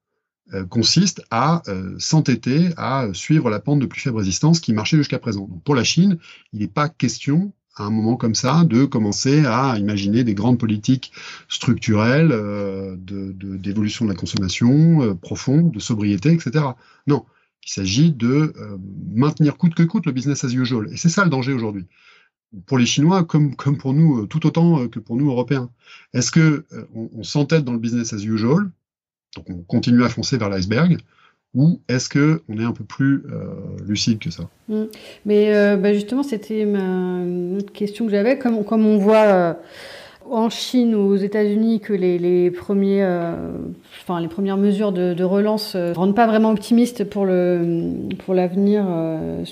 consiste 0.68 1.22
à 1.30 1.62
euh, 1.68 1.94
s'entêter 1.98 2.70
à 2.76 3.08
suivre 3.12 3.50
la 3.50 3.58
pente 3.58 3.80
de 3.80 3.86
plus 3.86 4.00
faible 4.00 4.18
résistance 4.18 4.60
qui 4.60 4.72
marchait 4.72 4.96
jusqu'à 4.96 5.18
présent. 5.18 5.48
Pour 5.64 5.74
la 5.74 5.84
Chine, 5.84 6.18
il 6.52 6.60
n'est 6.60 6.68
pas 6.68 6.88
question 6.88 7.52
à 7.76 7.84
un 7.84 7.90
moment 7.90 8.16
comme 8.16 8.34
ça 8.34 8.64
de 8.64 8.84
commencer 8.84 9.44
à 9.44 9.78
imaginer 9.78 10.24
des 10.24 10.34
grandes 10.34 10.58
politiques 10.58 11.12
structurelles 11.48 12.32
euh, 12.32 12.96
d'évolution 12.98 14.06
de, 14.06 14.10
la 14.10 14.16
consommation 14.16 15.02
euh, 15.02 15.14
profonde, 15.14 15.72
de 15.72 15.78
sobriété, 15.78 16.32
etc. 16.32 16.64
Non, 17.06 17.24
il 17.64 17.70
s'agit 17.70 18.12
de 18.12 18.54
euh, 18.56 18.78
maintenir 19.14 19.56
coûte 19.56 19.74
que 19.74 19.82
coûte 19.82 20.06
le 20.06 20.12
business 20.12 20.44
as 20.44 20.52
usual. 20.52 20.88
Et 20.90 20.96
c'est 20.96 21.10
ça 21.10 21.24
le 21.24 21.30
danger 21.30 21.52
aujourd'hui. 21.52 21.84
Pour 22.64 22.78
les 22.78 22.86
Chinois, 22.86 23.24
comme, 23.24 23.54
comme 23.56 23.76
pour 23.76 23.92
nous, 23.92 24.26
tout 24.26 24.46
autant 24.46 24.88
que 24.88 24.98
pour 24.98 25.16
nous, 25.16 25.28
Européens. 25.28 25.68
Est-ce 26.14 26.30
que 26.30 26.64
on 26.94 27.22
s'entête 27.24 27.64
dans 27.64 27.72
le 27.72 27.78
business 27.78 28.12
as 28.12 28.22
usual, 28.22 28.70
donc 29.36 29.50
on 29.50 29.62
continue 29.62 30.02
à 30.04 30.08
foncer 30.08 30.38
vers 30.38 30.48
l'iceberg, 30.48 30.98
ou 31.54 31.80
est-ce 31.88 32.08
que 32.08 32.42
on 32.48 32.58
est 32.58 32.64
un 32.64 32.72
peu 32.72 32.84
plus 32.84 33.24
euh, 33.32 33.46
lucide 33.86 34.18
que 34.18 34.30
ça? 34.30 34.44
Mm. 34.68 34.84
Mais 35.24 35.54
euh, 35.54 35.76
bah 35.76 35.92
justement, 35.92 36.22
c'était 36.22 36.62
une 36.62 37.56
autre 37.58 37.72
question 37.72 38.06
que 38.06 38.10
j'avais. 38.10 38.38
Comme, 38.38 38.86
on 38.86 38.98
voit 38.98 39.16
euh, 39.16 39.52
en 40.28 40.50
Chine 40.50 40.94
ou 40.94 41.12
aux 41.12 41.16
États-Unis 41.16 41.80
que 41.80 41.92
les, 41.92 42.50
premières 42.50 43.36
mesures 44.58 44.92
de, 44.92 45.22
relance 45.22 45.76
ne 45.76 45.94
rendent 45.94 46.16
pas 46.16 46.26
vraiment 46.26 46.50
optimistes 46.50 47.04
pour 47.04 47.26
pour 48.24 48.34
l'avenir 48.34 48.84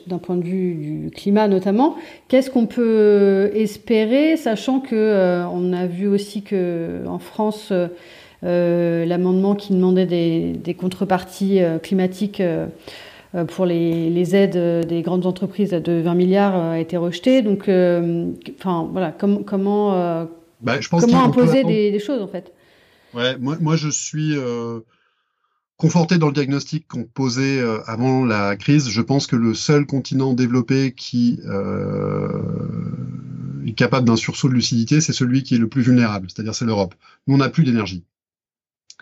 d'un 0.07 0.19
point 0.19 0.37
de 0.37 0.45
vue 0.45 0.75
du 0.75 1.11
climat 1.15 1.49
notamment. 1.49 1.97
Qu'est-ce 2.29 2.51
qu'on 2.51 2.67
peut 2.67 3.51
espérer, 3.55 4.37
sachant 4.37 4.81
que 4.81 5.45
on 5.53 5.73
a 5.73 5.87
vu 5.87 6.09
aussi 6.09 6.43
que 6.43 7.07
en 7.07 7.21
France 7.21 7.73
l'amendement 8.45 9.55
qui 9.55 9.73
demandait 9.73 10.07
des, 10.07 10.75
contreparties 10.75 11.63
euh, 11.63 11.79
climatiques 11.79 12.41
euh, 12.41 12.67
pour 13.49 13.67
les, 13.67 14.37
aides 14.37 14.87
des 14.87 15.03
grandes 15.03 15.27
entreprises 15.27 15.71
de 15.71 16.01
20 16.01 16.15
milliards 16.15 16.55
a 16.55 16.79
été 16.79 16.97
rejeté. 16.97 17.43
Donc, 17.43 17.63
enfin, 18.59 18.89
voilà, 18.93 19.11
comment, 19.11 19.41
bah, 20.61 20.79
comment 20.89 21.25
imposer 21.25 21.65
des, 21.65 21.99
choses 21.99 22.23
en 22.23 22.29
fait? 22.29 22.53
Ouais, 23.13 23.37
moi, 23.39 23.57
moi 23.61 23.75
je 23.75 23.89
suis 23.89 24.37
conforté 25.77 26.19
dans 26.19 26.29
le 26.29 26.33
diagnostic 26.33 26.87
qu'on 26.87 27.03
posait 27.03 27.61
avant 27.87 28.25
la 28.25 28.55
crise. 28.55 28.89
Je 28.89 29.03
pense 29.03 29.27
que 29.27 29.35
le 29.35 29.53
seul 29.53 29.85
continent 29.85 30.33
développé 30.33 30.93
qui 30.93 31.41
est 33.67 33.75
capable 33.75 34.07
d'un 34.07 34.15
sursaut 34.15 34.49
de 34.49 34.55
lucidité, 34.55 35.01
c'est 35.01 35.13
celui 35.13 35.43
qui 35.43 35.57
est 35.57 35.59
le 35.59 35.69
plus 35.69 35.83
vulnérable, 35.83 36.29
c'est-à-dire 36.29 36.55
c'est 36.55 36.67
l'Europe. 36.67 36.95
Nous, 37.27 37.35
on 37.35 37.39
n'a 37.39 37.49
plus 37.49 37.65
d'énergie 37.65 38.05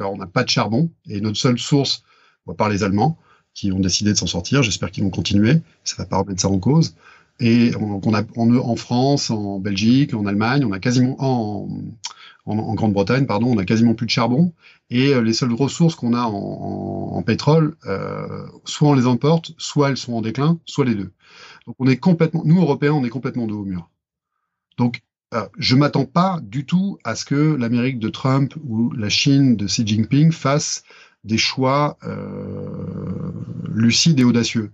on 0.00 0.16
n'a 0.16 0.26
pas 0.26 0.44
de 0.44 0.48
charbon 0.48 0.90
et 1.07 1.20
notre 1.20 1.38
seule 1.38 1.59
source, 1.59 2.02
on 2.46 2.52
va 2.52 2.57
par 2.57 2.68
les 2.68 2.83
Allemands 2.83 3.18
qui 3.55 3.70
ont 3.72 3.81
décidé 3.81 4.12
de 4.12 4.18
s'en 4.18 4.26
sortir. 4.26 4.62
J'espère 4.62 4.90
qu'ils 4.90 5.05
vont 5.05 5.11
continuer. 5.11 5.61
Ça 5.85 5.96
va 5.98 6.07
pas 6.07 6.18
remettre 6.18 6.40
ça 6.40 6.48
en 6.48 6.59
cause. 6.59 6.94
Et 7.40 7.72
on, 7.76 8.14
a 8.14 8.22
en, 8.37 8.76
France, 8.76 9.31
en 9.31 9.59
Belgique, 9.59 10.14
en 10.14 10.26
Allemagne, 10.26 10.64
on 10.64 10.72
a 10.72 10.78
quasiment 10.78 11.16
en, 11.18 11.68
en 12.46 12.74
Grande-Bretagne, 12.74 13.26
pardon, 13.26 13.48
on 13.48 13.59
a 13.59 13.64
quasiment 13.64 13.94
plus 13.94 14.07
de 14.07 14.11
charbon. 14.11 14.52
Et 14.90 15.14
euh, 15.14 15.22
les 15.22 15.33
seules 15.33 15.52
ressources 15.52 15.94
qu'on 15.94 16.14
a 16.14 16.22
en, 16.22 17.22
pétrole, 17.22 17.76
euh, 17.87 18.46
soit 18.64 18.88
on 18.88 18.94
les 18.94 19.07
importe, 19.07 19.52
soit 19.59 19.90
elles 19.90 19.96
sont 19.96 20.14
en 20.14 20.22
déclin, 20.22 20.59
soit 20.64 20.85
les 20.85 20.94
deux. 20.94 21.12
Donc 21.66 21.76
on 21.78 21.87
est 21.87 21.96
complètement, 21.96 22.42
nous 22.44 22.61
Européens, 22.61 22.92
on 22.92 23.05
est 23.05 23.11
complètement 23.11 23.46
de 23.46 23.55
haut 23.55 23.64
mur. 23.64 23.88
Donc 24.76 25.02
euh, 25.32 25.46
je 25.58 25.76
m'attends 25.76 26.04
pas 26.04 26.40
du 26.42 26.66
tout 26.66 26.98
à 27.04 27.14
ce 27.14 27.24
que 27.24 27.54
l'Amérique 27.54 27.98
de 27.98 28.10
Trump 28.10 28.54
ou 28.64 28.92
la 28.92 29.08
Chine 29.08 29.56
de 29.56 29.66
Xi 29.66 29.86
Jinping 29.86 30.30
fassent 30.30 30.84
des 31.24 31.38
choix 31.38 31.96
euh, 32.04 33.32
lucides 33.68 34.20
et 34.20 34.24
audacieux. 34.24 34.72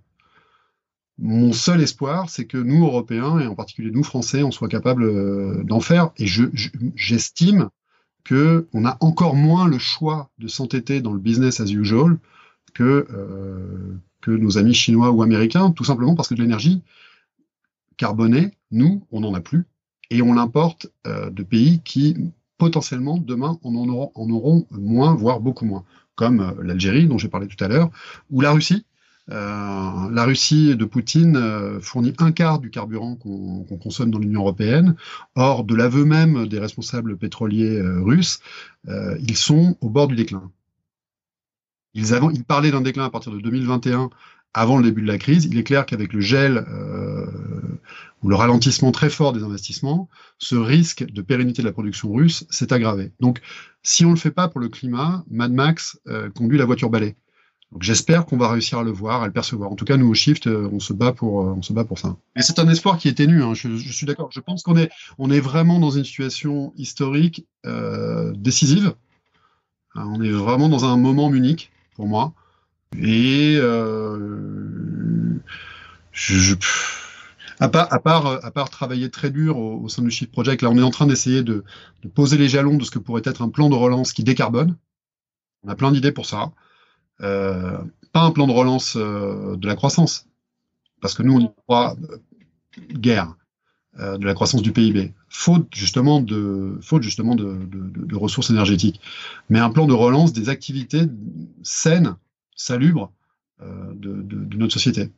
Mon 1.19 1.53
seul 1.53 1.81
espoir, 1.81 2.31
c'est 2.31 2.47
que 2.47 2.59
nous, 2.59 2.85
Européens, 2.85 3.39
et 3.39 3.47
en 3.47 3.55
particulier 3.55 3.91
nous, 3.91 4.05
Français, 4.05 4.43
on 4.43 4.51
soit 4.51 4.69
capables 4.69 5.05
euh, 5.05 5.63
d'en 5.65 5.81
faire. 5.81 6.11
Et 6.17 6.27
j'estime 6.27 7.69
que 8.25 8.69
on 8.73 8.85
a 8.85 8.97
encore 9.01 9.35
moins 9.35 9.69
le 9.69 9.79
choix 9.79 10.31
de 10.39 10.49
s'entêter 10.49 11.01
dans 11.01 11.13
le 11.13 11.21
business 11.21 11.61
as 11.61 11.71
usual 11.71 12.19
que, 12.75 13.07
que 14.21 14.31
nos 14.31 14.59
amis 14.59 14.75
chinois 14.75 15.11
ou 15.11 15.23
américains, 15.23 15.71
tout 15.71 15.85
simplement 15.85 16.15
parce 16.15 16.29
que 16.29 16.35
de 16.35 16.43
l'énergie, 16.43 16.83
carboné, 17.97 18.53
nous, 18.71 19.07
on 19.11 19.21
n'en 19.21 19.35
a 19.35 19.41
plus, 19.41 19.65
et 20.11 20.23
on 20.23 20.33
l'importe 20.33 20.89
euh, 21.07 21.31
de 21.31 21.43
pays 21.43 21.81
qui 21.85 22.17
potentiellement 22.57 23.19
demain 23.19 23.59
en, 23.63 23.75
en, 23.75 23.89
auront, 23.89 24.13
en 24.15 24.31
auront 24.31 24.67
moins, 24.71 25.15
voire 25.15 25.41
beaucoup 25.41 25.65
moins, 25.65 25.85
comme 26.17 26.41
euh, 26.41 26.53
l'Algérie 26.63 27.07
dont 27.07 27.19
j'ai 27.19 27.29
parlé 27.29 27.47
tout 27.47 27.63
à 27.63 27.69
l'heure, 27.69 27.91
ou 28.31 28.41
la 28.41 28.53
Russie. 28.53 28.85
Euh, 29.31 30.11
la 30.11 30.25
Russie 30.25 30.75
de 30.75 30.85
Poutine 30.87 31.79
fournit 31.83 32.15
un 32.19 32.33
quart 32.33 32.61
du 32.61 32.71
carburant 32.71 33.15
qu'on 33.17 33.63
qu 33.69 33.77
consomme 33.79 34.11
dans 34.11 34.19
l'Union 34.19 34.41
européenne. 34.41 34.97
Or, 35.35 35.65
de 35.65 35.75
l'aveu 35.75 36.07
même 36.07 36.47
des 36.47 36.59
responsables 36.59 37.19
pétroliers 37.19 37.79
russes, 37.83 38.41
ils 38.87 39.37
sont 39.37 39.77
au 39.83 39.91
bord 39.91 40.09
du 40.09 40.17
déclin. 40.17 40.51
Ils, 41.93 42.19
ils 42.33 42.45
parlaient 42.45 42.71
d'un 42.71 42.81
déclin 42.81 43.05
à 43.05 43.11
partir 43.11 43.31
de 43.31 43.39
2021 43.41 44.09
avant 44.55 44.79
le 44.79 44.85
début 44.85 45.03
de 45.03 45.09
la 45.09 45.19
crise. 45.19 45.45
Il 45.45 45.59
est 45.59 45.65
clair 45.65 45.85
qu'avec 45.85 46.15
le 46.15 46.23
gel 46.23 46.65
ou 48.23 48.29
le 48.29 48.37
ralentissement 48.37 48.93
très 48.93 49.11
fort 49.11 49.33
des 49.33 49.43
investissements, 49.43 50.09
ce 50.39 50.57
risque 50.57 51.05
de 51.05 51.23
pérennité 51.23 51.63
de 51.63 51.67
la 51.67 51.73
production 51.73 52.13
russe 52.13 52.47
s'est 52.51 52.73
aggravé. 52.73 53.13
Donc, 53.21 53.41
si 53.83 54.05
on 54.05 54.09
ne 54.09 54.15
le 54.15 54.21
fait 54.21 54.31
pas 54.31 54.49
pour 54.49 54.61
le 54.61 54.69
climat, 54.69 55.25
Mad 55.31 55.53
Max 55.53 55.99
euh, 56.09 56.31
conduit 56.31 56.59
la 56.59 56.65
voiture 56.65 56.91
balai. 56.91 57.17
Donc 57.73 57.83
j'espère 57.83 58.25
qu'on 58.25 58.39
va 58.39 58.51
réussir 58.51 58.79
à 58.79 58.83
le 58.83 58.91
voir, 58.91 59.23
à 59.23 59.27
le 59.27 59.33
percevoir. 59.33 59.71
En 59.71 59.75
tout 59.75 59.85
cas, 59.85 59.99
nous 59.99 60.09
au 60.09 60.15
Shift, 60.15 60.47
euh, 60.47 60.71
on 60.73 60.81
se 60.81 60.95
bat 60.95 61.13
pour, 61.13 61.35
on 61.35 61.61
se 61.61 61.75
bat 61.75 61.85
pour 61.85 61.99
ça. 61.99 62.17
Et 62.35 62.41
c'est 62.41 62.59
un 62.59 62.69
espoir 62.69 62.97
qui 62.97 63.09
est 63.09 63.15
ténu. 63.15 63.43
Hein. 63.43 63.53
Je, 63.53 63.77
suis 63.77 64.07
d'accord. 64.07 64.31
Je 64.33 64.41
pense 64.41 64.63
qu'on 64.63 64.77
est, 64.77 64.91
on 65.19 65.31
est 65.31 65.41
vraiment 65.41 65.79
dans 65.79 65.91
une 65.91 66.05
situation 66.05 66.73
historique 66.77 67.47
euh, 67.67 68.33
décisive. 68.37 68.95
On 69.95 70.23
est 70.23 70.31
vraiment 70.31 70.69
dans 70.69 70.85
un 70.85 70.97
moment 70.97 71.33
unique 71.33 71.71
pour 71.95 72.07
moi. 72.07 72.33
Et 72.97 73.59
euh, 73.61 75.39
je, 76.13 76.35
je, 76.37 76.55
à, 77.61 77.69
part, 77.69 77.93
à, 77.93 78.51
part, 78.51 78.71
travailler 78.71 79.11
très 79.11 79.31
dur 79.31 79.59
au, 79.59 79.89
sein 79.89 80.03
du 80.03 80.11
Shift 80.11 80.31
Project, 80.31 80.63
là 80.63 80.71
on 80.71 80.79
est 80.79 80.83
en 80.83 80.91
train 80.91 81.07
d'essayer 81.07 81.43
de, 81.43 81.65
poser 82.15 82.39
les 82.39 82.49
jalons 82.49 82.77
de 82.77 82.85
ce 82.85 82.91
que 82.91 82.99
pourrait 82.99 83.23
être 83.25 83.43
un 83.43 83.49
plan 83.49 83.69
de 83.69 83.75
relance 83.75 84.13
qui 84.13 84.25
décarbone. 84.25 84.77
On 85.65 85.69
a 85.69 85.75
plein 85.75 85.91
d'idées 85.91 86.13
pour 86.13 86.27
ça. 86.27 86.53
Euh, 87.21 87.79
pas 88.13 88.23
un 88.23 88.31
plan 88.31 88.47
de 88.47 88.53
relance 88.53 88.97
euh, 88.97 89.57
de 89.57 89.67
la 89.67 89.75
croissance, 89.75 90.27
parce 91.01 91.15
que 91.15 91.23
nous 91.23 91.35
on 91.35 91.41
y 91.41 91.51
croit 91.67 91.97
euh, 92.11 92.19
guère 92.93 93.35
euh, 94.01 94.17
de 94.17 94.27
la 94.27 94.35
croissance 94.35 94.63
du 94.63 94.73
PIB, 94.73 95.13
faute 95.29 95.67
justement 95.75 96.21
de 96.21 96.79
faute 96.81 97.03
justement 97.03 97.35
de, 97.35 98.15
ressources 98.15 98.51
énergétiques, 98.51 99.01
mais 99.49 99.59
un 99.59 99.71
plan 99.71 99.87
de 99.87 99.93
relance 99.93 100.33
des 100.33 100.51
activités 100.51 101.03
saines 101.65 102.15
salubre 102.55 103.11
euh, 103.61 103.93
de, 103.95 104.23
de, 104.23 104.45
de, 104.45 104.57
notre 104.57 104.73
société. 104.73 105.11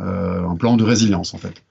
Euh, 0.00 0.48
un 0.48 0.56
plan 0.56 0.76
de 0.76 0.84
résilience, 0.84 1.34
en 1.34 1.38
fait. 1.38 1.62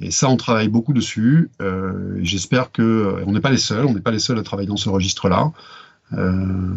Et 0.00 0.10
ça, 0.10 0.28
on 0.28 0.36
travaille 0.36 0.68
beaucoup 0.68 0.94
dessus. 0.94 1.50
Euh, 1.60 2.18
J'espère 2.22 2.72
que 2.72 2.82
euh, 2.82 3.24
on 3.26 3.32
n'est 3.32 3.40
pas 3.40 3.50
les 3.50 3.58
seuls, 3.58 3.84
on 3.84 3.92
n'est 3.92 4.00
pas 4.00 4.10
les 4.10 4.18
seuls 4.18 4.38
à 4.38 4.42
travailler 4.42 4.68
dans 4.68 4.76
ce 4.76 4.88
registre-là. 4.88 5.52
Euh, 6.14 6.74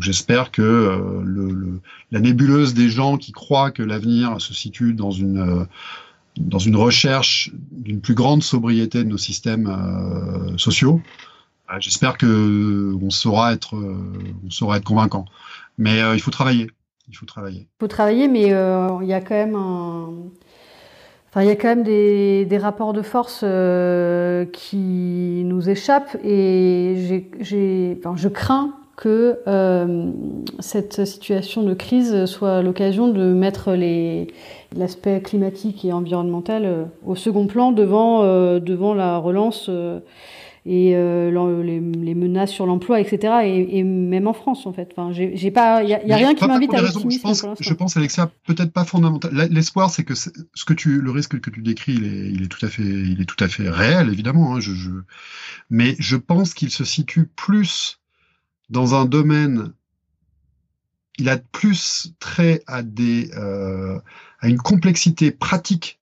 j'espère 0.00 0.50
que 0.50 0.62
euh, 0.62 1.22
le, 1.24 1.50
le, 1.50 1.80
la 2.10 2.20
nébuleuse 2.20 2.74
des 2.74 2.90
gens 2.90 3.16
qui 3.16 3.32
croient 3.32 3.70
que 3.70 3.82
l'avenir 3.82 4.40
se 4.40 4.54
situe 4.54 4.92
dans 4.92 5.10
une 5.10 5.66
dans 6.38 6.58
une 6.58 6.76
recherche 6.76 7.50
d'une 7.72 8.02
plus 8.02 8.12
grande 8.14 8.42
sobriété 8.42 9.02
de 9.02 9.08
nos 9.08 9.16
systèmes 9.16 9.74
sociaux, 10.58 11.00
j'espère 11.78 12.18
que 12.18 12.94
on 13.00 13.08
saura 13.08 13.54
être 13.54 13.74
on 13.74 14.50
saura 14.50 14.76
être 14.76 14.84
convaincant. 14.84 15.24
Mais 15.78 15.98
il 16.14 16.20
faut 16.20 16.30
travailler. 16.30 16.70
Il 17.08 17.16
faut 17.16 17.26
travailler. 17.26 17.60
Il 17.60 17.80
faut 17.80 17.88
travailler, 17.88 18.28
mais 18.28 18.52
euh, 18.52 18.88
il 19.02 19.08
y 19.08 19.12
a 19.12 19.20
quand 19.20 19.34
même 19.34 19.54
un. 19.54 20.10
Enfin, 21.28 21.42
il 21.42 21.48
y 21.48 21.50
a 21.50 21.56
quand 21.56 21.68
même 21.68 21.82
des, 21.82 22.46
des 22.46 22.58
rapports 22.58 22.92
de 22.92 23.02
force 23.02 23.42
euh, 23.42 24.46
qui 24.46 25.42
nous 25.44 25.68
échappent 25.68 26.16
et 26.24 27.26
enfin, 27.98 28.14
je 28.16 28.28
crains 28.28 28.74
que 28.96 29.40
euh, 29.46 30.10
cette 30.60 31.04
situation 31.04 31.62
de 31.62 31.74
crise 31.74 32.24
soit 32.24 32.62
l'occasion 32.62 33.08
de 33.08 33.34
mettre 33.34 33.76
l'aspect 34.74 35.20
climatique 35.20 35.84
et 35.84 35.92
environnemental 35.92 36.88
au 37.04 37.14
second 37.14 37.46
plan 37.46 37.72
devant, 37.72 38.22
devant 38.58 38.94
la 38.94 39.18
relance 39.18 39.68
et 40.68 40.96
euh, 40.96 41.62
les, 41.62 41.78
les, 41.78 42.14
menaces 42.16 42.50
sur 42.50 42.66
l'emploi, 42.66 43.00
etc. 43.00 43.34
Et, 43.44 43.78
et, 43.78 43.84
même 43.84 44.26
en 44.26 44.32
France, 44.32 44.66
en 44.66 44.72
fait. 44.72 44.88
Enfin, 44.90 45.12
j'ai 45.12 45.50
pas, 45.52 45.84
il 45.84 45.88
y 45.88 45.94
a, 45.94 46.04
y 46.04 46.12
a 46.12 46.16
rien 46.16 46.34
qui 46.34 46.44
m'invite 46.44 46.74
à 46.74 46.82
l'optimisme. 46.82 47.32
Je 47.32 47.40
pense, 47.40 47.56
je 47.60 47.72
pense, 47.72 47.96
Alexia, 47.96 48.32
peut-être 48.46 48.72
pas 48.72 48.84
fondamental. 48.84 49.48
L'espoir, 49.50 49.90
c'est 49.90 50.02
que 50.02 50.14
ce 50.14 50.30
que 50.66 50.74
tu, 50.74 51.00
le 51.00 51.10
risque 51.12 51.38
que 51.38 51.50
tu 51.50 51.62
décris, 51.62 51.92
il 51.92 52.04
est, 52.04 52.30
il 52.32 52.42
est 52.42 52.48
tout 52.48 52.66
à 52.66 52.68
fait, 52.68 52.82
il 52.82 53.20
est 53.20 53.26
tout 53.26 53.42
à 53.44 53.46
fait 53.46 53.70
réel, 53.70 54.08
évidemment. 54.08 54.56
Hein, 54.56 54.60
je, 54.60 54.74
je... 54.74 54.90
Mais 55.70 55.94
je 56.00 56.16
pense 56.16 56.52
qu'il 56.52 56.70
se 56.70 56.84
situe 56.84 57.26
plus 57.26 58.00
dans 58.68 58.96
un 58.96 59.04
domaine. 59.04 59.72
Il 61.18 61.28
a 61.28 61.36
plus 61.36 62.12
trait 62.18 62.64
à 62.66 62.82
des, 62.82 63.30
euh, 63.36 64.00
à 64.40 64.48
une 64.48 64.58
complexité 64.58 65.30
pratique 65.30 66.00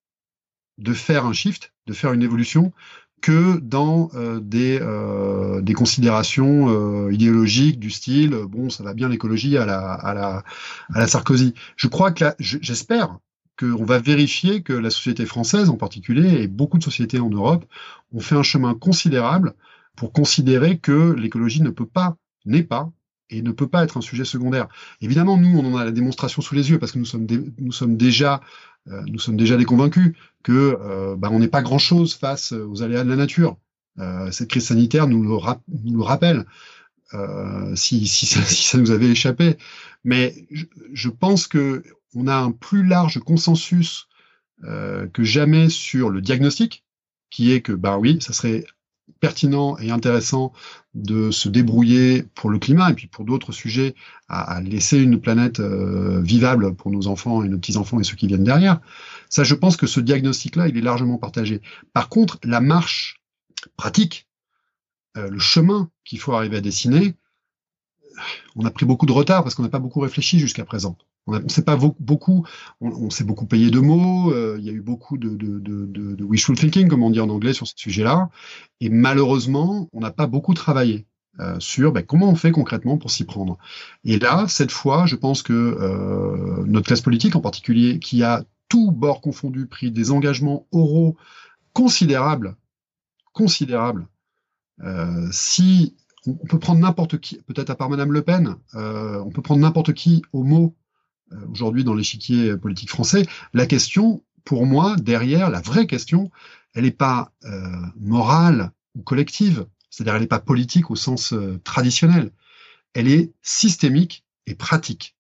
de 0.79 0.95
faire 0.95 1.27
un 1.27 1.35
shift, 1.35 1.73
de 1.87 1.93
faire 1.93 2.15
une 2.15 2.23
évolution, 2.23 2.73
que 3.25 3.59
dans 3.59 4.11
euh, 4.17 4.39
des, 4.39 4.79
euh, 4.83 5.63
des 5.63 5.73
considérations 5.73 6.69
euh, 6.69 7.11
idéologiques 7.11 7.81
du 7.81 7.89
style 7.89 8.37
bon 8.47 8.69
ça 8.69 8.85
va 8.85 8.93
bien 8.93 9.09
l'écologie 9.09 9.57
à 9.57 9.65
la, 9.65 9.95
à, 9.95 10.13
la, 10.13 10.45
à 10.93 10.99
la 10.99 11.07
Sarkozy. 11.07 11.55
Je 11.75 11.89
crois 11.89 12.13
que 12.13 12.27
j'espère 12.39 13.17
qu'on 13.59 13.87
va 13.87 13.99
vérifier 13.99 14.63
que 14.63 14.75
la 14.75 14.91
société 14.91 15.25
française 15.25 15.71
en 15.71 15.79
particulier 15.79 16.43
et 16.43 16.49
beaucoup 16.49 16.77
de 16.77 16.83
sociétés 16.85 17.19
en 17.19 17.31
Europe 17.31 17.65
ont 18.13 18.21
fait 18.21 18.35
un 18.35 18.43
chemin 18.43 18.75
considérable 18.75 19.55
pour 19.97 20.13
considérer 20.13 20.77
que 20.79 21.15
l'écologie 21.15 21.63
ne 21.63 21.71
peut 21.71 21.87
pas, 21.87 22.19
n'est 22.45 22.63
pas 22.63 22.93
et 23.37 23.43
ne 23.43 23.53
peut 23.53 23.67
pas 23.67 23.85
être 23.85 23.97
un 23.97 24.01
sujet 24.01 24.25
secondaire. 24.25 24.69
Évidemment, 25.01 25.37
nous, 25.37 25.59
on 25.59 25.73
en 25.73 25.77
a 25.77 25.85
la 25.85 25.93
démonstration 25.93 26.43
sous 26.43 26.55
les 26.55 26.71
yeux 26.71 26.79
parce 26.79 26.93
que 26.93 26.99
nous 26.99 27.05
sommes, 27.73 27.97
déjà 27.97 28.41
euh, 28.89 29.03
nous 29.07 29.19
sommes 29.19 29.37
déjà 29.37 29.57
des 29.57 29.65
convaincus 29.65 30.15
que 30.43 30.79
euh, 30.81 31.17
bah, 31.17 31.29
on 31.33 31.39
n'est 31.39 31.49
pas 31.49 31.63
grand-chose 31.63 32.15
face 32.15 32.53
aux 32.53 32.83
aléas 32.83 33.05
de 33.05 33.11
la 33.11 33.17
nature. 33.17 33.57
Euh, 34.01 34.31
cette 34.31 34.49
crise 34.49 34.67
sanitaire 34.67 35.07
nous 35.07 35.23
le, 35.23 36.03
rappelle. 36.03 36.45
Euh, 37.15 37.75
si, 37.77 38.07
ça, 38.07 38.79
nous 38.79 38.91
avait 38.91 39.11
échappé. 39.11 39.57
Mais 40.05 40.35
je, 40.93 41.09
pense 41.09 41.47
que 41.47 41.83
on 42.15 42.27
a 42.27 42.37
un 42.37 42.51
plus 42.51 42.87
large 42.87 43.21
consensus 43.21 44.09
euh, 44.65 45.07
que 45.09 45.25
jamais 45.25 45.69
sur 45.69 46.11
le 46.11 46.21
diagnostic, 46.21 46.85
qui 47.31 47.53
est 47.53 47.61
que, 47.61 47.73
bah 47.73 47.99
oui, 47.99 48.19
ça 48.21 48.33
serait 48.33 48.65
pertinent 49.25 49.79
et 49.79 49.91
intéressant 49.91 50.53
de 50.93 51.31
se 51.31 51.49
débrouiller 51.49 52.25
pour 52.35 52.51
le 52.51 52.59
climat 52.59 52.91
et 52.91 52.95
puis 52.95 53.07
pour 53.07 53.25
d'autres 53.25 53.53
sujets 53.53 53.95
à, 54.29 54.61
laisser 54.61 54.99
une 54.99 55.19
planète 55.19 55.61
euh, 55.61 56.21
vivable 56.21 56.75
pour 56.75 56.91
nos 56.91 57.07
enfants 57.07 57.43
et 57.43 57.49
nos 57.49 57.57
petits-enfants 57.57 57.99
et 57.99 58.05
ceux 58.05 58.17
qui 58.17 58.27
viennent 58.27 58.45
derrière. 58.45 58.83
Ça, 59.31 59.43
je 59.43 59.55
pense 59.55 59.79
que 59.79 59.87
ce 59.87 60.01
diagnostic-là, 60.01 60.69
il 60.69 60.77
est 60.77 60.83
largement 60.83 61.17
partagé. 61.17 61.63
Par 61.95 62.11
contre, 62.11 62.39
la 62.45 62.61
marche 62.61 63.23
pratique, 63.79 64.29
euh, 65.17 65.31
le 65.31 65.39
chemin 65.39 65.89
qu'il 66.05 66.19
faut 66.19 66.35
arriver 66.35 66.59
à 66.59 66.61
dessiner, 66.61 67.15
on 68.57 68.65
a 68.65 68.71
pris 68.71 68.87
beaucoup 68.87 69.07
de 69.07 69.13
retard 69.13 69.43
parce 69.43 69.55
qu'on 69.55 69.63
n'a 69.63 69.69
pas 69.69 69.79
beaucoup 69.79 70.01
réfléchi 70.01 70.39
jusqu'à 70.39 70.65
présent. 70.65 70.97
On 71.27 71.49
s'est 71.49 71.65
pas 71.65 71.77
beaucoup, 71.77 72.47
on, 72.81 73.09
s'est 73.09 73.25
beaucoup 73.25 73.47
payé 73.47 73.71
de 73.71 73.81
mots. 73.81 74.31
Euh, 74.33 74.57
il 74.59 74.65
y 74.65 74.69
a 74.69 74.73
eu 74.73 74.83
beaucoup 74.83 75.17
de, 75.17 76.23
wishful 76.23 76.57
thinking, 76.57 76.89
comme 76.89 77.03
on 77.03 77.11
dit 77.11 77.21
en 77.21 77.31
anglais, 77.31 77.55
sur 77.55 77.67
ce 77.67 77.75
sujet-là. 77.77 78.29
Et 78.81 78.91
malheureusement, 78.91 79.89
on 79.93 80.01
n'a 80.01 80.11
pas 80.11 80.27
beaucoup 80.27 80.53
travaillé 80.53 81.07
euh, 81.41 81.59
sur 81.61 81.93
ben, 81.93 82.05
comment 82.05 82.29
on 82.29 82.35
fait 82.35 82.53
concrètement 82.53 82.99
pour 82.99 83.11
s'y 83.11 83.25
prendre. 83.25 83.57
Et 84.05 84.19
là, 84.19 84.47
cette 84.49 84.71
fois, 84.71 85.07
je 85.07 85.17
pense 85.17 85.43
que 85.43 85.53
euh, 85.53 86.63
notre 86.67 86.87
classe 86.87 87.01
politique 87.01 87.37
en 87.37 87.41
particulier, 87.41 87.99
qui 87.99 88.23
a 88.23 88.45
tout 88.69 88.91
bord 88.91 89.23
confondu 89.23 89.67
pris 89.67 89.91
des 89.91 90.11
engagements 90.11 90.67
oraux 90.73 91.17
considérables, 91.73 92.57
considérables. 93.33 94.07
Si 95.31 95.95
on 96.27 96.47
peut 96.47 96.59
prendre 96.59 96.81
n'importe 96.81 97.19
qui, 97.19 97.39
peut-être 97.43 97.71
à 97.71 97.77
part 97.77 97.91
Madame 97.91 98.13
Le 98.13 98.23
Pen, 98.23 98.57
euh, 98.75 99.21
on 99.21 99.31
peut 99.31 99.43
prendre 99.43 99.61
n'importe 99.61 99.93
qui 99.93 100.23
au 100.33 100.43
mot 100.43 100.75
euh, 101.33 101.37
aujourd'hui 101.51 101.85
dans 101.85 101.95
l'échiquier 101.95 102.57
politique 102.57 102.91
français. 102.91 103.27
La 103.53 103.67
question, 103.67 104.25
pour 104.45 104.67
moi, 104.67 104.97
derrière, 104.97 105.51
la 105.51 105.61
vraie 105.61 105.87
question, 105.87 106.31
elle 106.75 106.85
n'est 106.85 106.91
pas 106.91 107.33
euh, 107.45 107.61
morale 107.97 108.73
ou 108.95 109.03
collective, 109.03 109.67
c'est-à-dire 109.91 110.15
elle 110.15 110.23
n'est 110.23 110.27
pas 110.27 110.41
politique 110.41 110.91
au 110.91 110.97
sens 110.97 111.35
traditionnel, 111.63 112.33
elle 112.95 113.09
est 113.09 113.33
systémique 113.43 114.25
et 114.47 114.55
pratique. 114.55 115.17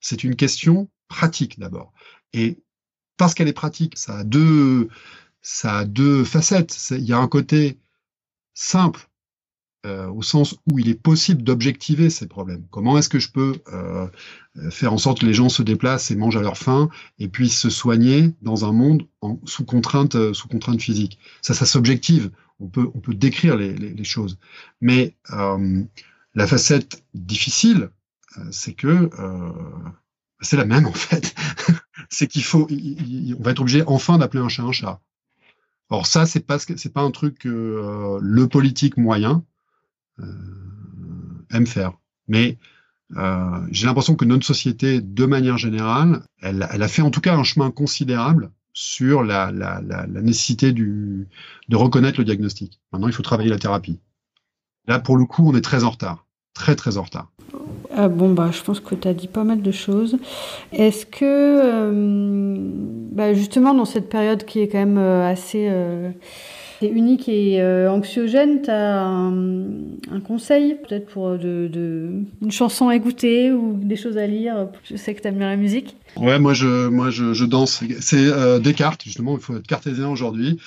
C'est 0.00 0.24
une 0.24 0.36
question 0.36 0.90
pratique 1.08 1.58
d'abord. 1.58 1.92
Et 2.32 2.58
parce 3.16 3.34
qu'elle 3.34 3.48
est 3.48 3.52
pratique, 3.52 3.96
ça 3.96 4.18
a 4.18 4.24
deux, 4.24 4.88
ça 5.42 5.78
a 5.78 5.84
deux 5.84 6.24
facettes. 6.24 6.76
Il 6.90 7.04
y 7.04 7.12
a 7.12 7.18
un 7.18 7.28
côté 7.28 7.78
simple 8.54 9.08
euh, 9.84 10.08
au 10.08 10.22
sens 10.22 10.56
où 10.70 10.78
il 10.78 10.88
est 10.88 11.00
possible 11.00 11.42
d'objectiver 11.42 12.10
ces 12.10 12.26
problèmes. 12.26 12.64
Comment 12.70 12.96
est-ce 12.96 13.08
que 13.08 13.18
je 13.18 13.30
peux 13.30 13.56
euh, 13.72 14.06
faire 14.70 14.92
en 14.92 14.98
sorte 14.98 15.20
que 15.20 15.26
les 15.26 15.34
gens 15.34 15.48
se 15.48 15.62
déplacent 15.62 16.10
et 16.10 16.16
mangent 16.16 16.36
à 16.36 16.42
leur 16.42 16.56
faim 16.56 16.88
et 17.18 17.28
puissent 17.28 17.58
se 17.58 17.70
soigner 17.70 18.32
dans 18.42 18.64
un 18.64 18.72
monde 18.72 19.06
en, 19.20 19.40
sous 19.44 19.64
contrainte, 19.64 20.14
euh, 20.14 20.32
sous 20.32 20.48
contrainte 20.48 20.80
physique? 20.80 21.18
Ça, 21.42 21.54
ça 21.54 21.66
s'objective. 21.66 22.30
On 22.60 22.68
peut, 22.68 22.88
on 22.94 23.00
peut 23.00 23.14
décrire 23.14 23.56
les, 23.56 23.74
les, 23.74 24.04
choses. 24.04 24.38
Mais 24.80 25.16
euh, 25.32 25.82
la 26.34 26.46
facette 26.46 27.04
difficile, 27.14 27.90
euh, 28.38 28.44
c'est 28.52 28.74
que 28.74 29.10
c'est 30.40 30.56
la 30.56 30.64
même 30.64 30.86
en 30.86 30.92
fait. 30.92 31.34
c'est 32.10 32.26
qu'il 32.28 32.44
faut, 32.44 32.68
on 32.70 33.42
va 33.42 33.50
être 33.50 33.60
obligé 33.60 33.82
enfin 33.86 34.18
d'appeler 34.18 34.42
un 34.42 34.48
chat 34.48 34.62
un 34.62 34.72
chat. 34.72 35.00
Or 35.90 36.06
ça, 36.06 36.26
c'est 36.26 36.46
pas 36.46 36.58
c'est 36.58 36.92
pas 36.92 37.02
un 37.02 37.10
truc 37.10 37.38
que 37.38 38.18
le 38.20 38.48
politique 38.48 38.96
moyen 38.96 39.44
euh, 40.20 40.24
aime 41.50 41.66
faire. 41.66 41.92
Mais 42.28 42.58
euh, 43.16 43.60
j'ai 43.70 43.86
l'impression 43.86 44.16
que 44.16 44.24
notre 44.24 44.46
société, 44.46 45.00
de 45.00 45.26
manière 45.26 45.58
générale, 45.58 46.22
elle, 46.40 46.62
a 46.62 46.88
fait 46.88 47.02
en 47.02 47.10
tout 47.10 47.20
cas 47.20 47.34
un 47.34 47.44
chemin 47.44 47.70
considérable 47.70 48.50
sur 48.72 49.22
la, 49.22 49.52
nécessité 50.08 50.72
de 50.72 51.26
reconnaître 51.76 52.18
le 52.18 52.24
diagnostic. 52.24 52.80
Maintenant, 52.92 53.08
il 53.08 53.14
faut 53.14 53.22
travailler 53.22 53.50
la 53.50 53.58
thérapie. 53.58 54.00
Là, 54.88 54.98
pour 54.98 55.16
le 55.16 55.24
coup, 55.26 55.48
on 55.48 55.54
est 55.54 55.60
très 55.60 55.84
en 55.84 55.90
retard, 55.90 56.26
très 56.54 56.74
très 56.74 56.96
en 56.96 57.02
retard. 57.02 57.30
Ah 57.96 58.08
bon, 58.08 58.32
bah, 58.32 58.50
je 58.50 58.60
pense 58.62 58.80
que 58.80 58.96
tu 58.96 59.06
as 59.06 59.14
dit 59.14 59.28
pas 59.28 59.44
mal 59.44 59.62
de 59.62 59.70
choses. 59.70 60.18
Est-ce 60.72 61.06
que, 61.06 61.22
euh, 61.22 62.56
bah, 63.12 63.32
justement, 63.32 63.74
dans 63.74 63.84
cette 63.84 64.08
période 64.08 64.44
qui 64.44 64.58
est 64.60 64.68
quand 64.68 64.78
même 64.78 64.98
assez 64.98 65.68
unique 66.82 67.28
et 67.28 67.60
euh, 67.60 67.90
anxiogène, 67.90 68.62
tu 68.62 68.70
as 68.70 69.02
un, 69.02 69.32
un 70.10 70.20
conseil 70.24 70.76
peut-être 70.76 71.06
pour 71.06 71.32
de, 71.32 71.68
de, 71.72 72.10
une 72.42 72.50
chanson 72.50 72.88
à 72.88 72.96
écouter 72.96 73.52
ou 73.52 73.78
des 73.82 73.96
choses 73.96 74.18
à 74.18 74.26
lire? 74.26 74.68
Je 74.84 74.96
sais 74.96 75.14
que 75.14 75.22
tu 75.22 75.28
aimes 75.28 75.38
bien 75.38 75.48
la 75.48 75.56
musique. 75.56 75.96
Ouais, 76.16 76.38
moi 76.38 76.54
je, 76.54 76.88
moi 76.88 77.10
je, 77.10 77.32
je 77.32 77.44
danse. 77.44 77.82
C'est 78.00 78.26
euh, 78.26 78.58
Descartes, 78.58 79.02
justement, 79.04 79.36
il 79.36 79.42
faut 79.42 79.56
être 79.56 79.66
cartésien 79.66 80.08
aujourd'hui. 80.08 80.60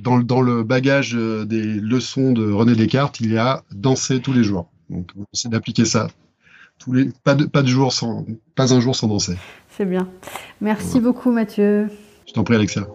Dans, 0.00 0.18
dans 0.18 0.40
le 0.40 0.62
bagage 0.62 1.12
des 1.12 1.62
leçons 1.62 2.32
de 2.32 2.50
René 2.50 2.74
Descartes, 2.74 3.20
il 3.20 3.30
y 3.30 3.36
a 3.36 3.62
danser 3.74 4.20
tous 4.20 4.32
les 4.32 4.42
jours. 4.42 4.70
Donc, 4.88 5.10
on 5.14 5.24
essaie 5.34 5.50
d'appliquer 5.50 5.84
ça 5.84 6.08
tous 6.78 6.92
les, 6.94 7.10
pas, 7.22 7.34
de, 7.34 7.44
pas, 7.44 7.62
de 7.62 7.68
jour 7.68 7.92
sans, 7.92 8.24
pas 8.54 8.72
un 8.72 8.80
jour 8.80 8.96
sans 8.96 9.08
danser. 9.08 9.36
C'est 9.68 9.84
bien. 9.84 10.08
Merci 10.62 11.00
beaucoup, 11.00 11.30
Mathieu. 11.30 11.88
Je 12.26 12.32
t'en 12.32 12.44
prie, 12.44 12.54
Alexia. 12.54 12.86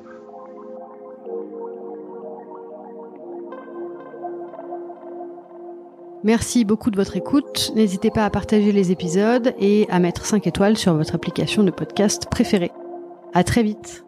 Merci 6.23 6.65
beaucoup 6.65 6.91
de 6.91 6.97
votre 6.97 7.15
écoute. 7.15 7.71
N'hésitez 7.75 8.11
pas 8.11 8.25
à 8.25 8.29
partager 8.29 8.71
les 8.71 8.91
épisodes 8.91 9.53
et 9.57 9.87
à 9.89 9.99
mettre 9.99 10.25
5 10.25 10.45
étoiles 10.47 10.77
sur 10.77 10.93
votre 10.93 11.15
application 11.15 11.63
de 11.63 11.71
podcast 11.71 12.27
préférée. 12.29 12.71
À 13.33 13.43
très 13.43 13.63
vite. 13.63 14.03